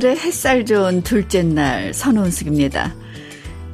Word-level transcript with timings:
9월의 0.00 0.18
햇살 0.18 0.64
좋은 0.64 1.02
둘째 1.02 1.42
날 1.42 1.92
선원숙입니다. 1.92 2.94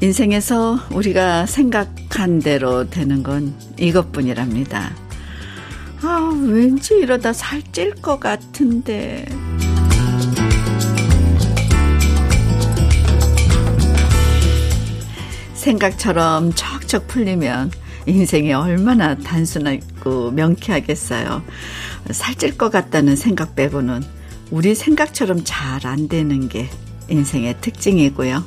인생에서 0.01 0.79
우리가 0.93 1.47
생각한 1.47 2.41
대로 2.41 2.91
되는 2.91 3.23
건 3.23 3.55
이것뿐이랍니다. 3.79 4.91
아, 6.03 6.33
왠지 6.47 6.95
이러다 6.95 7.33
살찔 7.33 7.95
것 7.97 8.19
같은데. 8.19 9.25
생각처럼 15.55 16.53
척척 16.55 17.07
풀리면 17.09 17.71
인생이 18.07 18.53
얼마나 18.53 19.15
단순하고 19.17 20.33
명쾌하겠어요. 20.33 21.43
살찔 22.11 22.59
것 22.59 22.71
같다는 22.71 23.17
생각 23.17 23.55
빼고는 23.55 24.17
우리 24.51 24.75
생각처럼 24.75 25.43
잘 25.45 25.87
안 25.87 26.09
되는 26.09 26.49
게 26.49 26.69
인생의 27.09 27.57
특징이고요. 27.61 28.45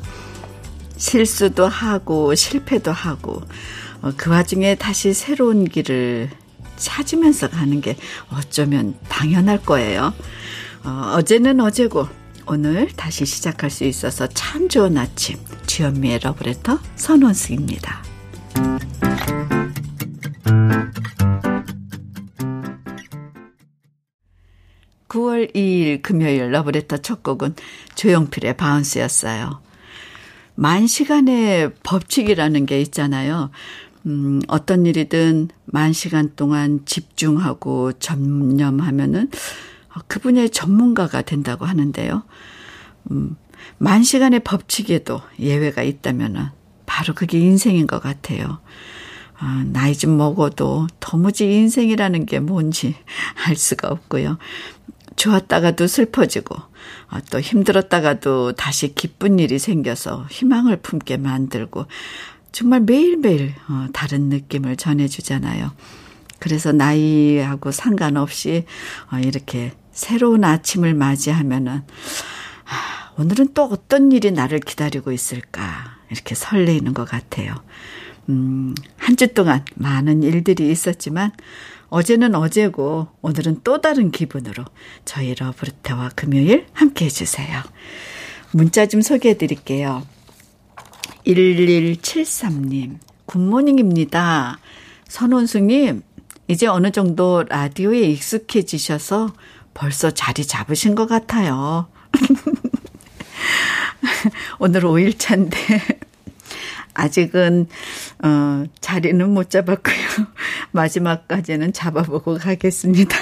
실수도 0.98 1.68
하고 1.68 2.34
실패도 2.36 2.92
하고 2.92 3.42
어, 4.02 4.12
그 4.18 4.30
와중에 4.30 4.76
다시 4.76 5.14
새로운 5.14 5.66
길을 5.66 6.30
찾으면서 6.78 7.50
가는 7.50 7.82
게 7.82 7.96
어쩌면 8.32 8.96
당연할 9.10 9.62
거예요. 9.62 10.14
어, 10.84 11.14
어제는 11.16 11.60
어제고 11.60 12.08
오늘 12.48 12.88
다시 12.96 13.26
시작할 13.26 13.70
수 13.70 13.84
있어서 13.84 14.28
참 14.28 14.68
좋은 14.70 14.98
아침 14.98 15.38
주현미의 15.68 16.20
러브레터 16.24 16.80
선원숙입니다. 16.96 18.04
9월 25.10 25.54
2일 25.54 26.02
금요일 26.02 26.52
러브레터 26.52 26.98
첫 26.98 27.24
곡은 27.24 27.56
조용필의 27.96 28.56
바운스였어요. 28.58 29.62
만 30.56 30.88
시간의 30.88 31.74
법칙이라는 31.84 32.66
게 32.66 32.82
있잖아요. 32.82 33.50
음, 34.06 34.42
어떤 34.48 34.86
일이든 34.86 35.50
만 35.66 35.94
시간 35.94 36.34
동안 36.36 36.82
집중하고 36.86 37.94
전념하면은 37.94 39.30
그 40.08 40.20
분야의 40.20 40.52
전문가가 40.52 41.22
된다고 41.22 41.66
하는데요. 41.66 42.24
음, 43.12 43.36
만 43.78 44.04
시간의 44.04 44.42
법칙에도 44.42 45.22
예외가 45.40 45.82
있다면은 45.84 46.48
바로 46.86 47.14
그게 47.14 47.40
인생인 47.40 47.88
것 47.88 48.02
같아요. 48.02 48.60
아, 49.38 49.64
나이 49.68 49.96
좀 49.96 50.18
먹어도 50.18 50.88
도무지 51.00 51.50
인생이라는 51.50 52.26
게 52.26 52.40
뭔지 52.40 52.96
알 53.48 53.56
수가 53.56 53.88
없고요. 53.88 54.38
좋았다가도 55.20 55.86
슬퍼지고 55.88 56.56
아, 57.10 57.22
또 57.30 57.40
힘들었다가도 57.42 58.54
다시 58.54 58.96
기쁜 58.96 59.38
일이 59.38 59.60
생겨서 59.60 60.26
희망을 60.32 60.78
품게 60.78 61.18
만들고 61.18 61.86
정말 62.52 62.80
매일매일 62.80 63.54
어, 63.68 63.88
다른 63.94 64.30
느낌을 64.30 64.78
전해주잖아요. 64.78 65.72
그래서 66.40 66.72
나이하고 66.72 67.72
상관없이 67.72 68.66
어, 69.12 69.18
이렇게 69.20 69.74
새로운 69.92 70.46
아침을 70.46 70.94
맞이하면은 70.94 71.84
아, 72.66 73.12
오늘은 73.18 73.50
또 73.54 73.66
어떤 73.66 74.14
일이 74.14 74.32
나를 74.32 74.60
기다리고 74.60 75.12
있을까 75.12 75.98
이렇게 76.10 76.34
설레이는 76.34 76.94
것 76.94 77.04
같아요. 77.06 77.56
음, 78.30 78.74
한 78.98 79.16
주 79.18 79.34
동안 79.34 79.66
많은 79.76 80.24
일들이 80.24 80.72
있었지만 80.72 81.32
어제는 81.90 82.36
어제고 82.36 83.08
오늘은 83.22 83.62
또 83.64 83.82
다른 83.82 84.12
기분으로 84.12 84.64
저희 85.06 85.34
러브레터와 85.34 86.12
금요일 86.16 86.68
함께 86.74 87.06
해주세요. 87.06 87.64
문자 88.52 88.86
좀 88.86 89.02
소개해 89.02 89.38
드릴게요. 89.38 90.06
1173님, 91.26 92.98
굿모닝입니다. 93.26 94.60
선원수님, 95.08 96.04
이제 96.48 96.68
어느 96.68 96.92
정도 96.92 97.44
라디오에 97.48 98.02
익숙해지셔서 98.02 99.34
벌써 99.74 100.12
자리 100.12 100.46
잡으신 100.46 100.96
것 100.96 101.08
같아요. 101.08 101.88
오늘 104.60 104.82
5일차인데 104.82 106.00
아직은 106.94 107.68
어 108.24 108.64
자리는 108.82 109.30
못 109.30 109.50
잡았고요. 109.50 109.96
마지막까지는 110.72 111.74
잡아보고 111.74 112.36
가겠습니다. 112.36 113.18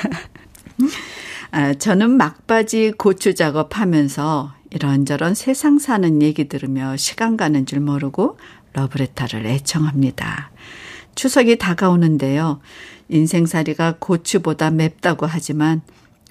아, 1.52 1.74
저는 1.74 2.12
막바지 2.12 2.94
고추 2.98 3.36
작업하면서 3.36 4.54
이런저런 4.72 5.34
세상 5.34 5.80
사는 5.80 6.22
얘기 6.22 6.48
들으며 6.50 6.98
시간 6.98 7.38
가는 7.38 7.66
줄 7.66 7.80
모르고 7.80 8.38
러브레터를 8.74 9.46
애청합니다. 9.46 10.52
추석이 11.16 11.58
다가오는데요. 11.58 12.60
인생살이가 13.10 13.96
고추보다 14.00 14.72
맵다고 14.72 15.26
하지만 15.26 15.82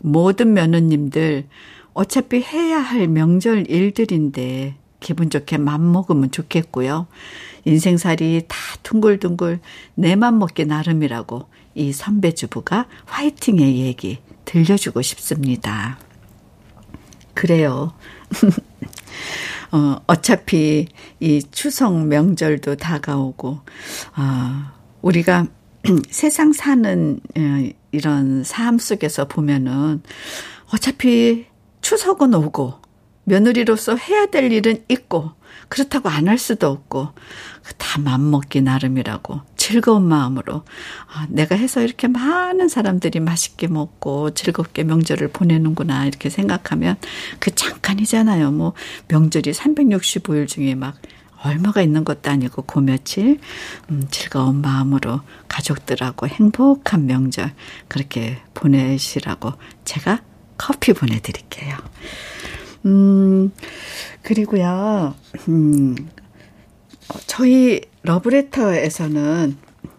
모든 0.03 0.53
며느님들 0.53 1.47
어차피 1.95 2.43
해야 2.43 2.79
할 2.79 3.09
명절 3.09 3.71
일들인데 3.71 4.77
기분 5.01 5.31
좋게 5.31 5.59
맘먹으면 5.59 6.31
좋겠고요. 6.31 7.07
인생살이 7.65 8.45
다 8.49 8.57
둥글둥글 8.83 9.61
내 9.95 10.17
맘 10.17 10.39
먹기 10.39 10.65
나름이라고 10.67 11.47
이 11.75 11.93
선배 11.93 12.33
주부가 12.33 12.87
화이팅의 13.07 13.79
얘기 13.79 14.19
들려주고 14.45 15.03
싶습니다. 15.03 15.99
그래요. 17.35 17.93
어, 19.73 19.97
어차피 20.07 20.87
이 21.21 21.43
추석 21.51 22.07
명절도 22.07 22.77
다가오고, 22.77 23.61
아, 24.15 24.73
우리가 25.03 25.47
세상 26.11 26.53
사는 26.53 27.21
어, 27.37 27.69
이런 27.93 28.43
삶 28.45 28.79
속에서 28.79 29.27
보면은 29.29 30.03
어차피 30.73 31.47
추석은 31.83 32.35
오고 32.35 32.75
며느리로서 33.27 33.97
해야 33.97 34.27
될 34.27 34.53
일은 34.53 34.85
있고 34.89 35.33
그렇다고 35.69 36.09
안 36.09 36.29
할 36.29 36.39
수도 36.39 36.69
없고 36.69 37.11
다 37.77 37.99
맘먹기 38.01 38.63
나름이라고 38.63 39.41
즐거운 39.57 40.05
마음으로 40.05 40.65
아, 41.13 41.27
내가 41.29 41.57
해서 41.57 41.83
이렇게 41.83 42.07
많은 42.09 42.69
사람들이 42.69 43.21
맛있게 43.21 43.67
먹고 43.67 44.33
즐겁게 44.35 44.85
명절을 44.85 45.29
보내는구나 45.29 46.07
이렇게 46.07 46.31
생각하면 46.31 46.97
그 47.41 47.55
잠깐이잖아요. 47.55 48.53
뭐 48.53 48.75
명절이 49.09 49.53
365일 49.53 50.47
중에 50.47 50.75
막 50.77 50.97
얼마가 51.43 51.83
있는 51.83 52.05
것도 52.05 52.31
아니고 52.31 52.63
그 52.63 52.79
며칠 52.79 53.39
음, 53.91 54.07
즐거운 54.11 54.61
마음으로 54.63 55.21
가족들하고 55.49 56.29
행복한 56.29 57.07
명절 57.07 57.53
그렇게 57.89 58.41
보내시라고 58.55 59.53
제가 59.85 60.23
커피 60.59 60.93
보내드릴게요. 60.93 61.77
음, 62.87 63.53
그리고요, 64.23 65.15
음, 65.49 65.97
저희 67.27 67.81
러브레터에서는 68.03 69.57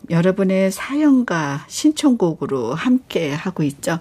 여러분의 0.10 0.72
사연과 0.72 1.66
신청곡으로 1.68 2.74
함께 2.74 3.34
하고 3.34 3.64
있죠. 3.64 4.00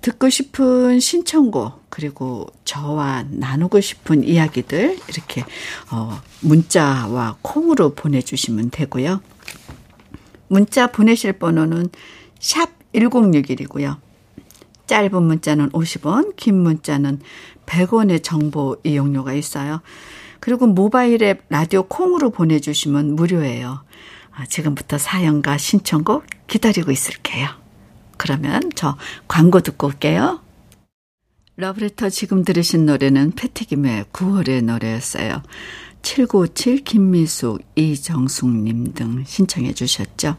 듣고 0.00 0.30
싶은 0.30 0.98
신청곡, 0.98 1.90
그리고 1.90 2.46
저와 2.64 3.26
나누고 3.28 3.80
싶은 3.80 4.24
이야기들, 4.24 4.98
이렇게, 5.08 5.44
어, 5.90 6.18
문자와 6.40 7.36
콩으로 7.42 7.94
보내주시면 7.94 8.70
되고요. 8.70 9.20
문자 10.48 10.86
보내실 10.86 11.34
번호는 11.34 11.90
샵 12.38 12.70
1061이고요. 12.94 13.98
짧은 14.86 15.22
문자는 15.22 15.70
50원, 15.70 16.36
긴 16.36 16.62
문자는 16.62 17.20
100원의 17.66 18.22
정보 18.22 18.76
이용료가 18.84 19.32
있어요. 19.34 19.80
그리고 20.40 20.66
모바일 20.66 21.22
앱 21.22 21.42
라디오 21.48 21.84
콩으로 21.84 22.30
보내주시면 22.30 23.16
무료예요. 23.16 23.84
아, 24.32 24.46
지금부터 24.46 24.98
사연과 24.98 25.58
신청곡 25.58 26.24
기다리고 26.46 26.90
있을게요. 26.90 27.48
그러면 28.16 28.70
저 28.74 28.96
광고 29.28 29.60
듣고 29.60 29.88
올게요. 29.88 30.40
러브레터 31.56 32.10
지금 32.10 32.44
들으신 32.44 32.84
노래는 32.84 33.32
패티김의 33.32 34.04
9월의 34.12 34.62
노래였어요. 34.64 35.42
7957 36.02 36.84
김미숙, 36.84 37.62
이정숙님 37.74 38.92
등 38.92 39.24
신청해 39.26 39.72
주셨죠. 39.72 40.36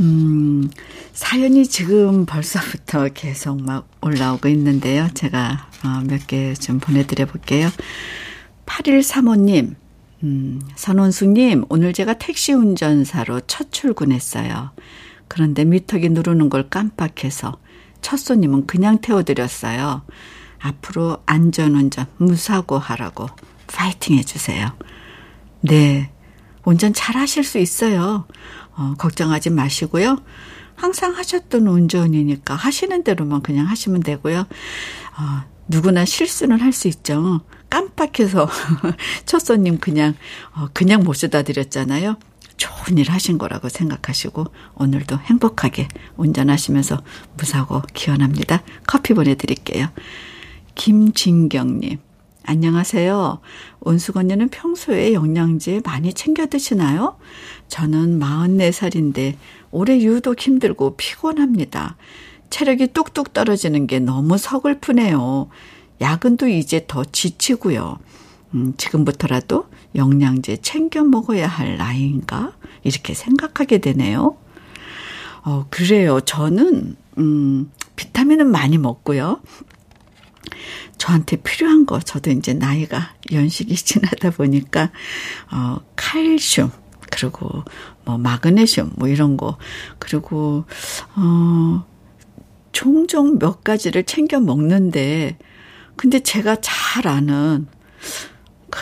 음, 0.00 0.70
사연이 1.12 1.66
지금 1.66 2.26
벌써부터 2.26 3.08
계속 3.14 3.62
막 3.62 3.88
올라오고 4.02 4.48
있는데요. 4.48 5.08
제가 5.14 5.68
어, 5.84 6.02
몇개 6.06 6.54
좀 6.54 6.78
보내드려 6.78 7.26
볼게요. 7.26 7.68
8135님, 8.66 9.74
음, 10.22 10.60
선원수님, 10.74 11.64
오늘 11.68 11.92
제가 11.92 12.14
택시 12.14 12.52
운전사로 12.52 13.42
첫 13.46 13.72
출근했어요. 13.72 14.72
그런데 15.28 15.64
미터기 15.64 16.10
누르는 16.10 16.50
걸 16.50 16.68
깜빡해서 16.68 17.58
첫 18.02 18.18
손님은 18.18 18.66
그냥 18.66 18.98
태워드렸어요. 19.00 20.02
앞으로 20.58 21.22
안전운전, 21.26 22.06
무사고 22.18 22.78
하라고 22.78 23.28
파이팅 23.66 24.16
해주세요. 24.18 24.76
네. 25.60 26.10
운전 26.64 26.92
잘 26.92 27.16
하실 27.16 27.44
수 27.44 27.58
있어요. 27.58 28.26
어, 28.76 28.94
걱정하지 28.98 29.50
마시고요. 29.50 30.18
항상 30.74 31.12
하셨던 31.16 31.66
운전이니까 31.66 32.54
하시는 32.54 33.02
대로만 33.02 33.42
그냥 33.42 33.66
하시면 33.66 34.02
되고요. 34.02 34.40
어, 34.40 35.44
누구나 35.68 36.04
실수는 36.04 36.60
할 36.60 36.72
수 36.72 36.88
있죠. 36.88 37.40
깜빡해서 37.70 38.48
첫 39.26 39.38
손님 39.40 39.78
그냥 39.78 40.14
어, 40.54 40.68
그냥 40.72 41.02
모셔다 41.02 41.42
드렸잖아요. 41.42 42.16
좋은 42.56 42.98
일 42.98 43.10
하신 43.10 43.36
거라고 43.38 43.68
생각하시고 43.68 44.46
오늘도 44.76 45.18
행복하게 45.18 45.88
운전하시면서 46.16 47.02
무사고 47.36 47.82
기원합니다. 47.92 48.62
커피 48.86 49.12
보내드릴게요. 49.14 49.88
김진경님, 50.74 51.98
안녕하세요. 52.44 53.40
언니는 54.14 54.48
평소에 54.48 55.12
영양제 55.12 55.82
많이 55.84 56.12
챙겨 56.12 56.46
드시나요? 56.46 57.18
저는 57.68 58.18
44살인데 58.20 59.36
올해 59.70 60.00
유독 60.00 60.40
힘들고 60.40 60.96
피곤합니다. 60.96 61.96
체력이 62.50 62.88
뚝뚝 62.88 63.32
떨어지는 63.32 63.86
게 63.86 63.98
너무 63.98 64.38
서글프네요. 64.38 65.48
야근도 66.00 66.48
이제 66.48 66.84
더 66.86 67.04
지치고요. 67.04 67.98
음, 68.54 68.74
지금부터라도 68.76 69.66
영양제 69.94 70.58
챙겨 70.58 71.02
먹어야 71.02 71.46
할 71.46 71.76
나이인가? 71.76 72.52
이렇게 72.84 73.14
생각하게 73.14 73.78
되네요. 73.78 74.36
어, 75.42 75.66
그래요. 75.70 76.20
저는, 76.20 76.96
음, 77.18 77.70
비타민은 77.96 78.50
많이 78.50 78.78
먹고요. 78.78 79.40
저한테 80.98 81.36
필요한 81.36 81.86
거, 81.86 82.00
저도 82.00 82.30
이제 82.30 82.52
나이가 82.54 83.14
연식이 83.32 83.74
지나다 83.76 84.30
보니까, 84.30 84.90
어, 85.52 85.78
칼슘, 85.94 86.70
그리고 87.16 87.64
뭐 88.04 88.18
마그네슘, 88.18 88.92
뭐 88.96 89.08
이런 89.08 89.36
거, 89.36 89.56
그리고, 89.98 90.64
어, 91.16 91.86
종종 92.72 93.38
몇 93.38 93.64
가지를 93.64 94.04
챙겨 94.04 94.38
먹는데, 94.38 95.38
근데 95.96 96.20
제가 96.20 96.56
잘 96.60 97.08
아는, 97.08 97.66
그, 98.70 98.80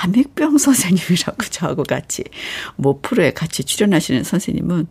함익병 0.00 0.56
선생님이라고 0.58 1.44
저하고 1.50 1.82
같이 1.84 2.24
뭐 2.76 2.98
프로에 3.00 3.32
같이 3.32 3.64
출연하시는 3.64 4.22
선생님은 4.24 4.88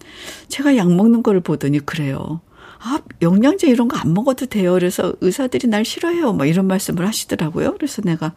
제가 0.47 0.75
약 0.77 0.91
먹는 0.91 1.23
걸 1.23 1.39
보더니 1.41 1.79
그래요. 1.79 2.41
아, 2.79 2.99
영양제 3.21 3.67
이런 3.67 3.87
거 3.87 3.97
안 3.97 4.13
먹어도 4.13 4.47
돼요. 4.47 4.73
그래서 4.73 5.13
의사들이 5.21 5.67
날 5.67 5.85
싫어해요. 5.85 6.33
뭐 6.33 6.45
이런 6.45 6.67
말씀을 6.67 7.05
하시더라고요. 7.07 7.73
그래서 7.75 8.01
내가 8.01 8.33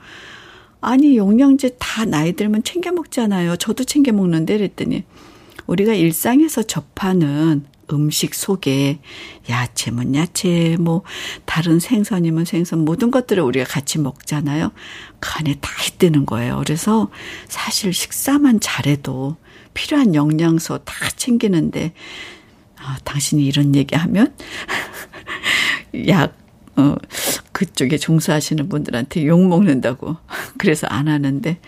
아니, 0.81 1.17
영양제 1.17 1.77
다 1.79 2.05
나이 2.05 2.33
들면 2.33 2.63
챙겨 2.63 2.93
먹잖아요. 2.93 3.57
저도 3.57 3.85
챙겨 3.85 4.13
먹는데 4.13 4.59
그랬더니 4.59 5.05
우리가 5.67 5.95
일상에서 5.95 6.63
접하는 6.63 7.65
음식 7.93 8.35
속에 8.35 8.99
야채면 9.49 10.15
야채, 10.15 10.77
뭐 10.79 11.03
다른 11.45 11.79
생선이면 11.79 12.45
생선 12.45 12.85
모든 12.85 13.11
것들을 13.11 13.43
우리가 13.43 13.65
같이 13.65 13.99
먹잖아요. 13.99 14.73
그 15.21 15.31
안에 15.39 15.57
다 15.61 15.71
있다는 15.89 16.27
거예요. 16.27 16.61
그래서 16.65 17.11
사실 17.49 17.93
식사만 17.93 18.61
잘해도 18.61 19.37
필요한 19.75 20.15
영양소 20.15 20.79
다 20.79 20.95
챙기는데 21.17 21.93
아, 22.79 22.99
당신이 23.05 23.45
이런 23.45 23.75
얘기하면 23.75 24.35
약 26.09 26.37
어, 26.77 26.95
그쪽에 27.53 27.97
종사하시는 27.97 28.69
분들한테 28.69 29.27
욕 29.27 29.47
먹는다고. 29.47 30.17
그래서 30.59 30.87
안 30.87 31.09
하는데, 31.09 31.59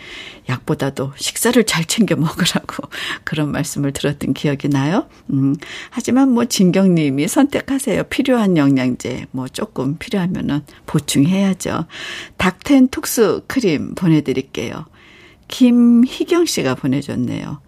약보다도 0.49 1.12
식사를 1.16 1.62
잘 1.64 1.84
챙겨 1.84 2.14
먹으라고 2.14 2.88
그런 3.25 3.50
말씀을 3.50 3.93
들었던 3.93 4.34
기억이 4.34 4.69
나요. 4.69 5.08
음, 5.31 5.56
하지만 5.90 6.31
뭐 6.31 6.44
진경님이 6.44 7.26
선택하세요. 7.28 8.05
필요한 8.05 8.56
영양제, 8.56 9.26
뭐 9.31 9.49
조금 9.49 9.96
필요하면은 9.99 10.60
보충해야죠. 10.87 11.87
닥텐 12.37 12.88
톡스 12.88 13.43
크림 13.46 13.94
보내드릴게요. 13.94 14.84
김희경 15.49 16.44
씨가 16.44 16.75
보내줬네요. 16.75 17.61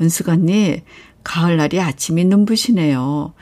은숙 0.00 0.28
언니, 0.28 0.82
가을날이 1.24 1.80
아침이 1.80 2.24
눈부시네요. 2.24 3.34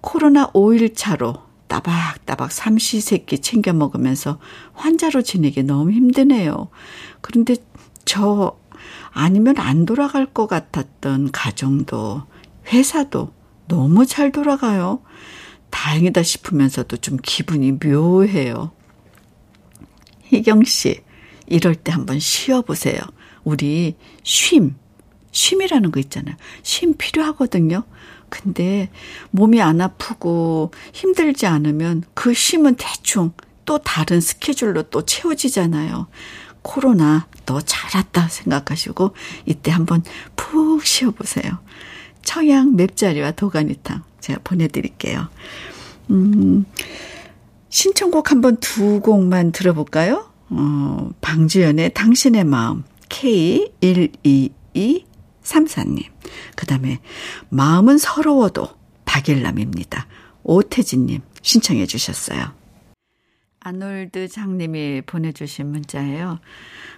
코로나 0.00 0.50
5일차로 0.52 1.49
따박따박 1.70 2.50
삼시세끼 2.50 3.38
챙겨 3.38 3.72
먹으면서 3.72 4.40
환자로 4.72 5.22
지내기 5.22 5.62
너무 5.62 5.92
힘드네요. 5.92 6.68
그런데 7.20 7.54
저 8.04 8.58
아니면 9.12 9.56
안 9.58 9.86
돌아갈 9.86 10.26
것 10.26 10.48
같았던 10.48 11.30
가정도 11.30 12.24
회사도 12.66 13.32
너무 13.68 14.04
잘 14.04 14.32
돌아가요. 14.32 15.00
다행이다 15.70 16.24
싶으면서도 16.24 16.96
좀 16.96 17.18
기분이 17.22 17.72
묘해요. 17.72 18.72
희경 20.24 20.64
씨, 20.64 21.02
이럴 21.46 21.76
때 21.76 21.92
한번 21.92 22.18
쉬어보세요. 22.18 23.00
우리 23.44 23.94
쉼, 24.24 24.74
쉼이라는 25.30 25.92
거 25.92 26.00
있잖아요. 26.00 26.34
쉼 26.64 26.94
필요하거든요. 26.96 27.84
근데 28.30 28.90
몸이 29.30 29.60
안 29.60 29.80
아프고 29.80 30.70
힘들지 30.92 31.46
않으면 31.46 32.04
그 32.14 32.32
쉼은 32.32 32.76
대충 32.76 33.32
또 33.64 33.78
다른 33.78 34.20
스케줄로 34.20 34.84
또 34.84 35.04
채워지잖아요. 35.04 36.06
코로나 36.62 37.26
너 37.46 37.60
잘 37.60 37.90
왔다 37.94 38.28
생각하시고 38.28 39.14
이때 39.46 39.70
한번 39.70 40.02
푹 40.36 40.84
쉬어보세요. 40.84 41.58
청양 42.22 42.76
맵자리와 42.76 43.32
도가니탕 43.32 44.02
제가 44.20 44.40
보내드릴게요. 44.44 45.28
음, 46.10 46.64
신청곡 47.70 48.30
한번 48.30 48.56
두 48.58 49.00
곡만 49.00 49.52
들어볼까요? 49.52 50.28
어, 50.50 51.10
방주연의 51.20 51.94
당신의 51.94 52.44
마음 52.44 52.84
K122 53.08 55.04
삼사님. 55.50 56.04
그 56.54 56.64
다음에 56.64 57.00
마음은 57.48 57.98
서러워도 57.98 58.68
박일남입니다. 59.04 60.06
오태진님 60.44 61.22
신청해 61.42 61.86
주셨어요. 61.86 62.52
아놀드 63.58 64.28
장님이 64.28 65.02
보내주신 65.04 65.72
문자예요. 65.72 66.38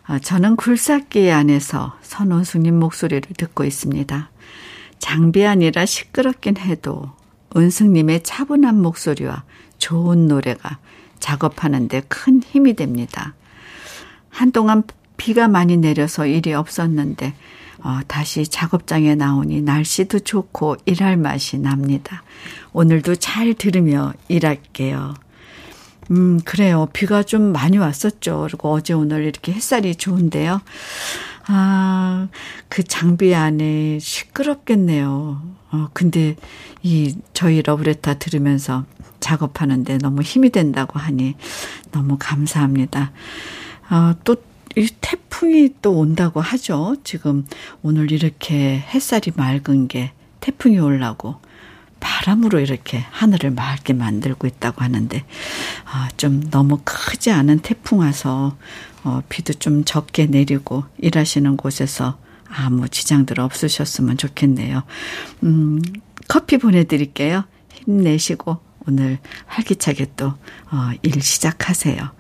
어, 0.07 0.19
저는 0.19 0.57
굴삭기 0.57 1.31
안에서 1.31 1.97
선원숙님 2.03 2.79
목소리를 2.79 3.23
듣고 3.39 3.65
있습니다. 3.65 4.31
장비 4.99 5.47
아니라 5.47 5.87
시끄럽긴 5.87 6.59
해도 6.59 7.11
은숙님의 7.57 8.23
차분한 8.23 8.81
목소리와 8.83 9.45
좋은 9.79 10.29
노래가 10.29 10.79
작업하는데 11.21 12.03
큰 12.03 12.43
힘이 12.43 12.75
됩니다. 12.75 13.35
한동안 14.29 14.83
비가 15.17 15.49
많이 15.49 15.79
내려서 15.79 16.27
일이 16.27 16.53
없었는데 16.53 17.35
어, 17.83 18.01
다시 18.07 18.47
작업장에 18.47 19.15
나오니 19.15 19.63
날씨도 19.63 20.21
좋고 20.21 20.77
일할 20.87 21.17
맛이 21.17 21.59
납니다. 21.59 22.23
오늘도 22.73 23.17
잘 23.17 23.55
들으며 23.55 24.13
일할게요. 24.29 25.15
음, 26.11 26.41
그래요. 26.45 26.89
비가 26.93 27.23
좀 27.23 27.53
많이 27.53 27.79
왔었죠. 27.79 28.47
그리고 28.49 28.73
어제 28.73 28.93
오늘 28.93 29.25
이렇게 29.25 29.53
햇살이 29.53 29.95
좋은데요. 29.95 30.61
아, 31.47 32.29
그 32.69 32.83
장비 32.85 33.35
안에 33.35 33.99
시끄럽겠네요. 33.99 35.43
어, 35.73 35.89
근데 35.93 36.37
이 36.83 37.17
저희 37.33 37.63
러브레타 37.63 38.15
들으면서 38.15 38.85
작업하는데 39.21 39.99
너무 39.99 40.23
힘이 40.23 40.51
된다고 40.51 40.99
하니 40.99 41.35
너무 41.91 42.17
감사합니다. 42.19 43.13
어, 43.91 44.15
또 44.25 44.37
이 44.77 44.89
태풍이 45.01 45.71
또 45.83 45.99
온다고 45.99 46.41
하죠. 46.41 46.97
지금 47.05 47.47
오늘 47.83 48.11
이렇게 48.11 48.79
햇살이 48.79 49.33
맑은 49.35 49.89
게 49.89 50.13
태풍이 50.41 50.79
올라고 50.79 51.41
바람으로 52.01 52.59
이렇게 52.59 52.99
하늘을 53.11 53.53
맑게 53.53 53.93
만들고 53.93 54.47
있다고 54.47 54.83
하는데 54.83 55.25
아, 55.85 56.09
좀 56.17 56.49
너무 56.51 56.81
크지 56.85 57.31
않은 57.31 57.61
태풍 57.61 58.01
와서 58.01 58.57
어, 59.05 59.23
비도 59.29 59.55
좀 59.55 59.85
적게 59.85 60.27
내리고 60.27 60.85
일하시는 60.99 61.57
곳에서 61.57 62.19
아무 62.49 62.89
지장들 62.89 63.41
없으셨으면 63.41 64.17
좋겠네요. 64.17 64.83
음, 65.45 65.81
커피 66.29 66.59
보내드릴게요. 66.59 67.45
힘내시고 67.73 68.59
오늘 68.87 69.19
활기차게 69.47 70.13
또, 70.17 70.35
어, 70.71 70.91
일 71.03 71.23
시작하세요. 71.23 72.11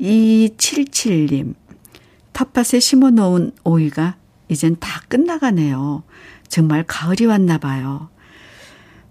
277님, 0.00 1.54
텃밭에 2.40 2.80
심어 2.80 3.10
놓은 3.10 3.52
오이가 3.64 4.16
이젠 4.48 4.74
다 4.80 5.02
끝나가네요. 5.08 6.04
정말 6.48 6.84
가을이 6.86 7.26
왔나 7.26 7.58
봐요. 7.58 8.08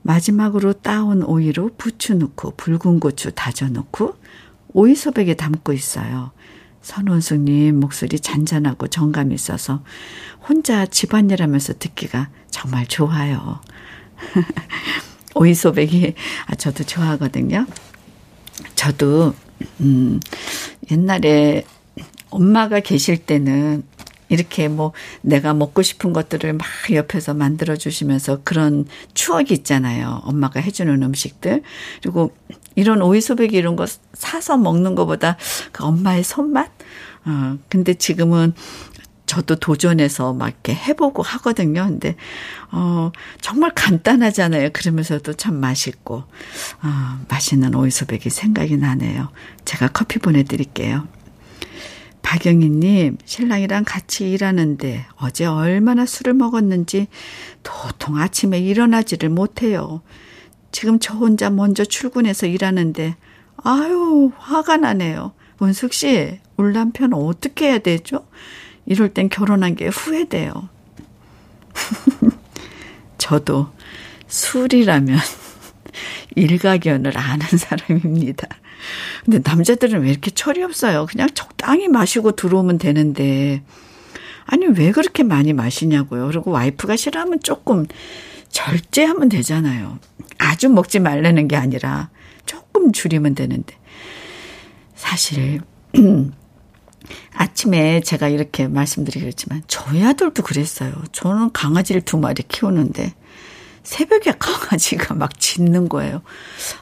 마지막으로 0.02 0.74
따온 0.74 1.22
오이로 1.22 1.76
부추 1.78 2.16
넣고 2.16 2.56
붉은 2.58 3.00
고추 3.00 3.32
다져 3.32 3.70
넣고 3.70 4.16
오이 4.74 4.96
소백에 4.96 5.36
담고 5.36 5.74
있어요. 5.74 6.32
선원숙님 6.82 7.80
목소리 7.80 8.20
잔잔하고 8.20 8.88
정감이 8.88 9.36
있어서 9.36 9.84
혼자 10.48 10.88
집안일 10.88 11.44
하면서 11.44 11.74
듣기가 11.78 12.30
정말 12.50 12.88
좋아요. 12.88 13.62
오이 15.36 15.54
소백이, 15.54 16.16
아, 16.48 16.56
저도 16.56 16.84
좋아하거든요. 16.84 17.68
저도, 18.74 19.36
음, 19.82 20.20
옛날에 20.90 21.64
엄마가 22.30 22.80
계실 22.80 23.18
때는 23.18 23.84
이렇게 24.30 24.68
뭐 24.68 24.94
내가 25.22 25.54
먹고 25.54 25.82
싶은 25.82 26.14
것들을 26.14 26.54
막 26.54 26.68
옆에서 26.92 27.34
만들어 27.34 27.76
주시면서 27.76 28.42
그런 28.44 28.86
추억이 29.14 29.48
있잖아요. 29.52 30.22
엄마가 30.24 30.60
해주는 30.60 31.02
음식들. 31.02 31.64
그리고 32.02 32.36
이런 32.76 33.02
오이소백이 33.02 33.56
이런 33.58 33.76
거 33.76 33.86
사서 34.14 34.58
먹는 34.58 34.96
것보다 34.96 35.38
그 35.72 35.84
엄마의 35.84 36.24
손맛? 36.24 36.70
어, 37.26 37.58
근데 37.68 37.96
지금은 37.96 38.54
저도 39.26 39.58
도전해서 39.58 40.34
막 40.34 40.48
이렇게 40.48 40.74
해보고 40.74 41.22
하거든요. 41.22 41.86
근데, 41.86 42.16
어, 42.72 43.12
정말 43.42 43.72
간단하잖아요. 43.76 44.72
그러면서도 44.74 45.34
참 45.34 45.60
맛있고, 45.60 46.24
어, 46.82 47.20
맛있는 47.28 47.76
오이소백이 47.76 48.32
생각이 48.32 48.78
나네요. 48.78 49.30
제가 49.66 49.90
커피 49.90 50.18
보내드릴게요. 50.18 51.08
박영희님, 52.30 53.18
신랑이랑 53.26 53.86
같이 53.86 54.30
일하는데 54.30 55.04
어제 55.16 55.46
얼마나 55.46 56.06
술을 56.06 56.36
먹었는지 56.36 57.08
도통 57.64 58.20
아침에 58.20 58.60
일어나지를 58.60 59.30
못해요. 59.30 60.04
지금 60.72 61.00
저 61.00 61.16
혼자 61.16 61.50
먼저 61.50 61.84
출근해서 61.84 62.46
일하는데, 62.46 63.16
아유, 63.64 64.32
화가 64.38 64.78
나네요. 64.78 65.34
문숙 65.58 65.92
씨, 65.92 66.40
울 66.56 66.74
남편 66.74 67.16
어떻게 67.16 67.70
해야 67.70 67.80
되죠? 67.80 68.28
이럴 68.86 69.12
땐 69.12 69.28
결혼한 69.28 69.76
게 69.76 69.88
후회돼요. 69.88 70.70
저도 73.18 73.72
술이라면 74.28 75.18
일가견을 76.36 77.18
아는 77.18 77.48
사람입니다. 77.58 78.48
근데 79.26 79.40
남자들은 79.44 80.02
왜 80.02 80.10
이렇게 80.10 80.32
철이 80.32 80.64
없어요? 80.64 81.06
그냥 81.10 81.30
적당히 81.34 81.88
마시고 81.88 82.34
들어오면 82.34 82.78
되는데. 82.78 83.64
아니, 84.46 84.66
왜 84.66 84.92
그렇게 84.92 85.24
많이 85.24 85.54
마시냐고요. 85.54 86.28
그리고 86.28 86.52
와이프가 86.52 86.96
싫어하면 86.96 87.40
조금 87.44 87.86
절제하면 88.50 89.30
되잖아요. 89.30 90.00
아주 90.40 90.70
먹지 90.70 91.00
말라는 91.00 91.48
게 91.48 91.56
아니라 91.56 92.10
조금 92.46 92.92
줄이면 92.92 93.36
되는데. 93.36 93.76
사실, 94.96 95.62
아침에 97.34 98.02
제가 98.02 98.28
이렇게 98.28 98.68
말씀드리겠지만 98.68 99.64
저희 99.68 100.04
아들도 100.04 100.44
그랬어요. 100.44 100.94
저는 101.12 101.52
강아지를 101.54 102.02
두 102.02 102.18
마리 102.18 102.44
키우는데 102.44 103.14
새벽에 103.84 104.34
강아지가 104.38 105.16
막 105.16 105.40
짖는 105.40 105.90
거예요. 105.90 106.22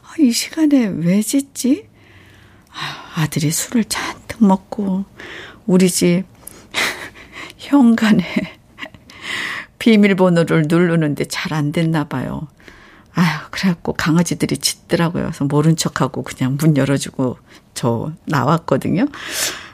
아, 0.04 0.14
이 0.20 0.32
시간에 0.32 0.88
왜 0.88 1.22
짖지? 1.22 1.87
아, 2.80 3.22
아들이 3.22 3.52
술을 3.52 3.86
잔뜩 3.86 4.44
먹고 4.46 5.06
우리 5.66 5.90
집 5.90 6.24
현관에 7.58 8.24
비밀번호를 9.80 10.66
누르는데 10.68 11.26
잘 11.26 11.54
안 11.54 11.72
됐나 11.72 12.06
봐요. 12.06 12.48
아휴, 13.14 13.48
그래갖고 13.50 13.94
강아지들이 13.94 14.58
짖더라고요. 14.58 15.24
그래서 15.24 15.46
모른 15.46 15.76
척하고 15.76 16.24
그냥 16.24 16.58
문 16.60 16.78
열어주고 16.78 17.38
저 17.74 18.12
나왔거든요. 18.26 19.06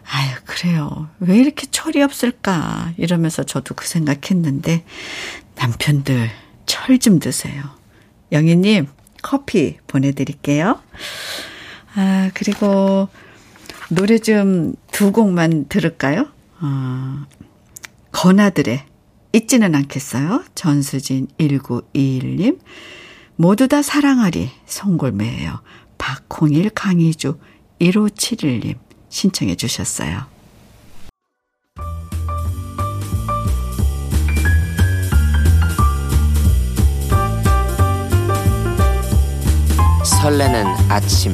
아유, 0.09 0.35
그래요. 0.45 1.09
왜 1.19 1.37
이렇게 1.37 1.65
철이 1.69 2.01
없을까? 2.01 2.93
이러면서 2.97 3.43
저도 3.43 3.73
그 3.75 3.85
생각했는데, 3.87 4.85
남편들 5.55 6.29
철 6.65 6.99
좀 6.99 7.19
드세요. 7.19 7.63
영희님, 8.31 8.87
커피 9.21 9.77
보내드릴게요. 9.87 10.79
아, 11.95 12.31
그리고 12.33 13.07
노래 13.89 14.17
좀 14.17 14.75
두 14.93 15.11
곡만 15.11 15.65
들을까요? 15.69 16.27
어, 16.61 17.25
건아들의 18.11 18.85
잊지는 19.33 19.73
않겠어요. 19.73 20.43
전수진 20.53 21.27
1921님. 21.39 22.59
모두 23.35 23.67
다 23.67 23.81
사랑하리 23.81 24.51
송골매예요. 24.67 25.59
박홍일 25.97 26.69
강희주 26.69 27.39
1571님. 27.81 28.77
신청해 29.09 29.55
주셨어요. 29.55 30.25
설레는 40.21 40.65
아침 40.89 41.33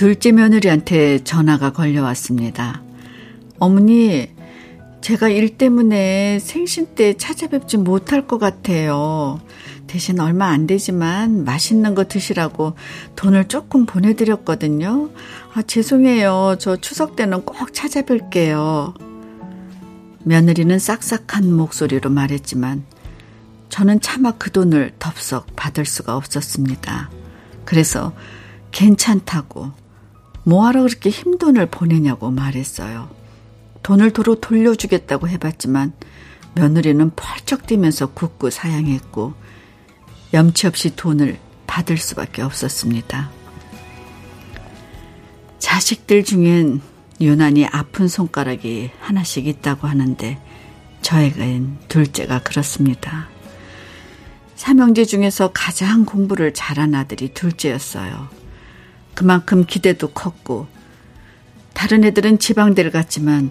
둘째 0.00 0.32
며느리한테 0.32 1.22
전화가 1.24 1.74
걸려왔습니다. 1.74 2.82
어머니, 3.58 4.34
제가 5.02 5.28
일 5.28 5.58
때문에 5.58 6.38
생신 6.38 6.94
때 6.94 7.18
찾아뵙지 7.18 7.76
못할 7.76 8.26
것 8.26 8.38
같아요. 8.38 9.42
대신 9.86 10.18
얼마 10.18 10.46
안 10.46 10.66
되지만 10.66 11.44
맛있는 11.44 11.94
거 11.94 12.04
드시라고 12.04 12.76
돈을 13.14 13.48
조금 13.48 13.84
보내드렸거든요. 13.84 15.10
아, 15.52 15.60
죄송해요. 15.60 16.56
저 16.58 16.76
추석 16.78 17.14
때는 17.14 17.42
꼭 17.42 17.58
찾아뵐게요. 17.70 18.94
며느리는 20.24 20.78
싹싹한 20.78 21.52
목소리로 21.52 22.08
말했지만 22.08 22.84
저는 23.68 24.00
차마 24.00 24.30
그 24.30 24.50
돈을 24.50 24.92
덥석 24.98 25.54
받을 25.56 25.84
수가 25.84 26.16
없었습니다. 26.16 27.10
그래서 27.66 28.14
괜찮다고 28.72 29.78
뭐하러 30.44 30.82
그렇게 30.82 31.10
힘 31.10 31.38
돈을 31.38 31.66
보내냐고 31.66 32.30
말했어요. 32.30 33.10
돈을 33.82 34.10
도로 34.12 34.40
돌려주겠다고 34.40 35.28
해봤지만 35.28 35.92
며느리는 36.54 37.10
펄쩍 37.14 37.66
뛰면서 37.66 38.06
굳고 38.12 38.50
사양했고 38.50 39.34
염치 40.32 40.66
없이 40.66 40.94
돈을 40.96 41.38
받을 41.66 41.96
수밖에 41.96 42.42
없었습니다. 42.42 43.30
자식들 45.58 46.24
중엔 46.24 46.80
유난히 47.20 47.66
아픈 47.66 48.08
손가락이 48.08 48.90
하나씩 49.00 49.46
있다고 49.46 49.86
하는데 49.86 50.40
저에겐 51.02 51.78
둘째가 51.88 52.42
그렇습니다. 52.42 53.28
삼형제 54.56 55.04
중에서 55.04 55.52
가장 55.52 56.04
공부를 56.04 56.52
잘한 56.52 56.94
아들이 56.94 57.32
둘째였어요. 57.32 58.39
그만큼 59.14 59.64
기대도 59.66 60.08
컸고 60.08 60.66
다른 61.74 62.04
애들은 62.04 62.38
지방대를 62.38 62.90
갔지만 62.90 63.50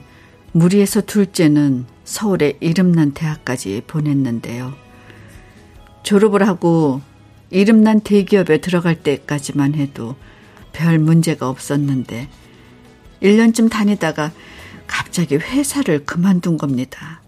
무리해서 0.51 1.01
둘째는 1.01 1.85
서울의 2.03 2.57
이름난 2.59 3.11
대학까지 3.11 3.83
보냈는데요. 3.87 4.73
졸업을 6.03 6.47
하고 6.47 7.01
이름난 7.51 8.01
대기업에 8.01 8.61
들어갈 8.61 8.95
때까지만 8.95 9.75
해도 9.75 10.15
별 10.73 10.99
문제가 10.99 11.49
없었는데 11.49 12.29
1년쯤 13.21 13.69
다니다가 13.69 14.31
갑자기 14.87 15.35
회사를 15.35 16.05
그만둔 16.05 16.57
겁니다. 16.57 17.21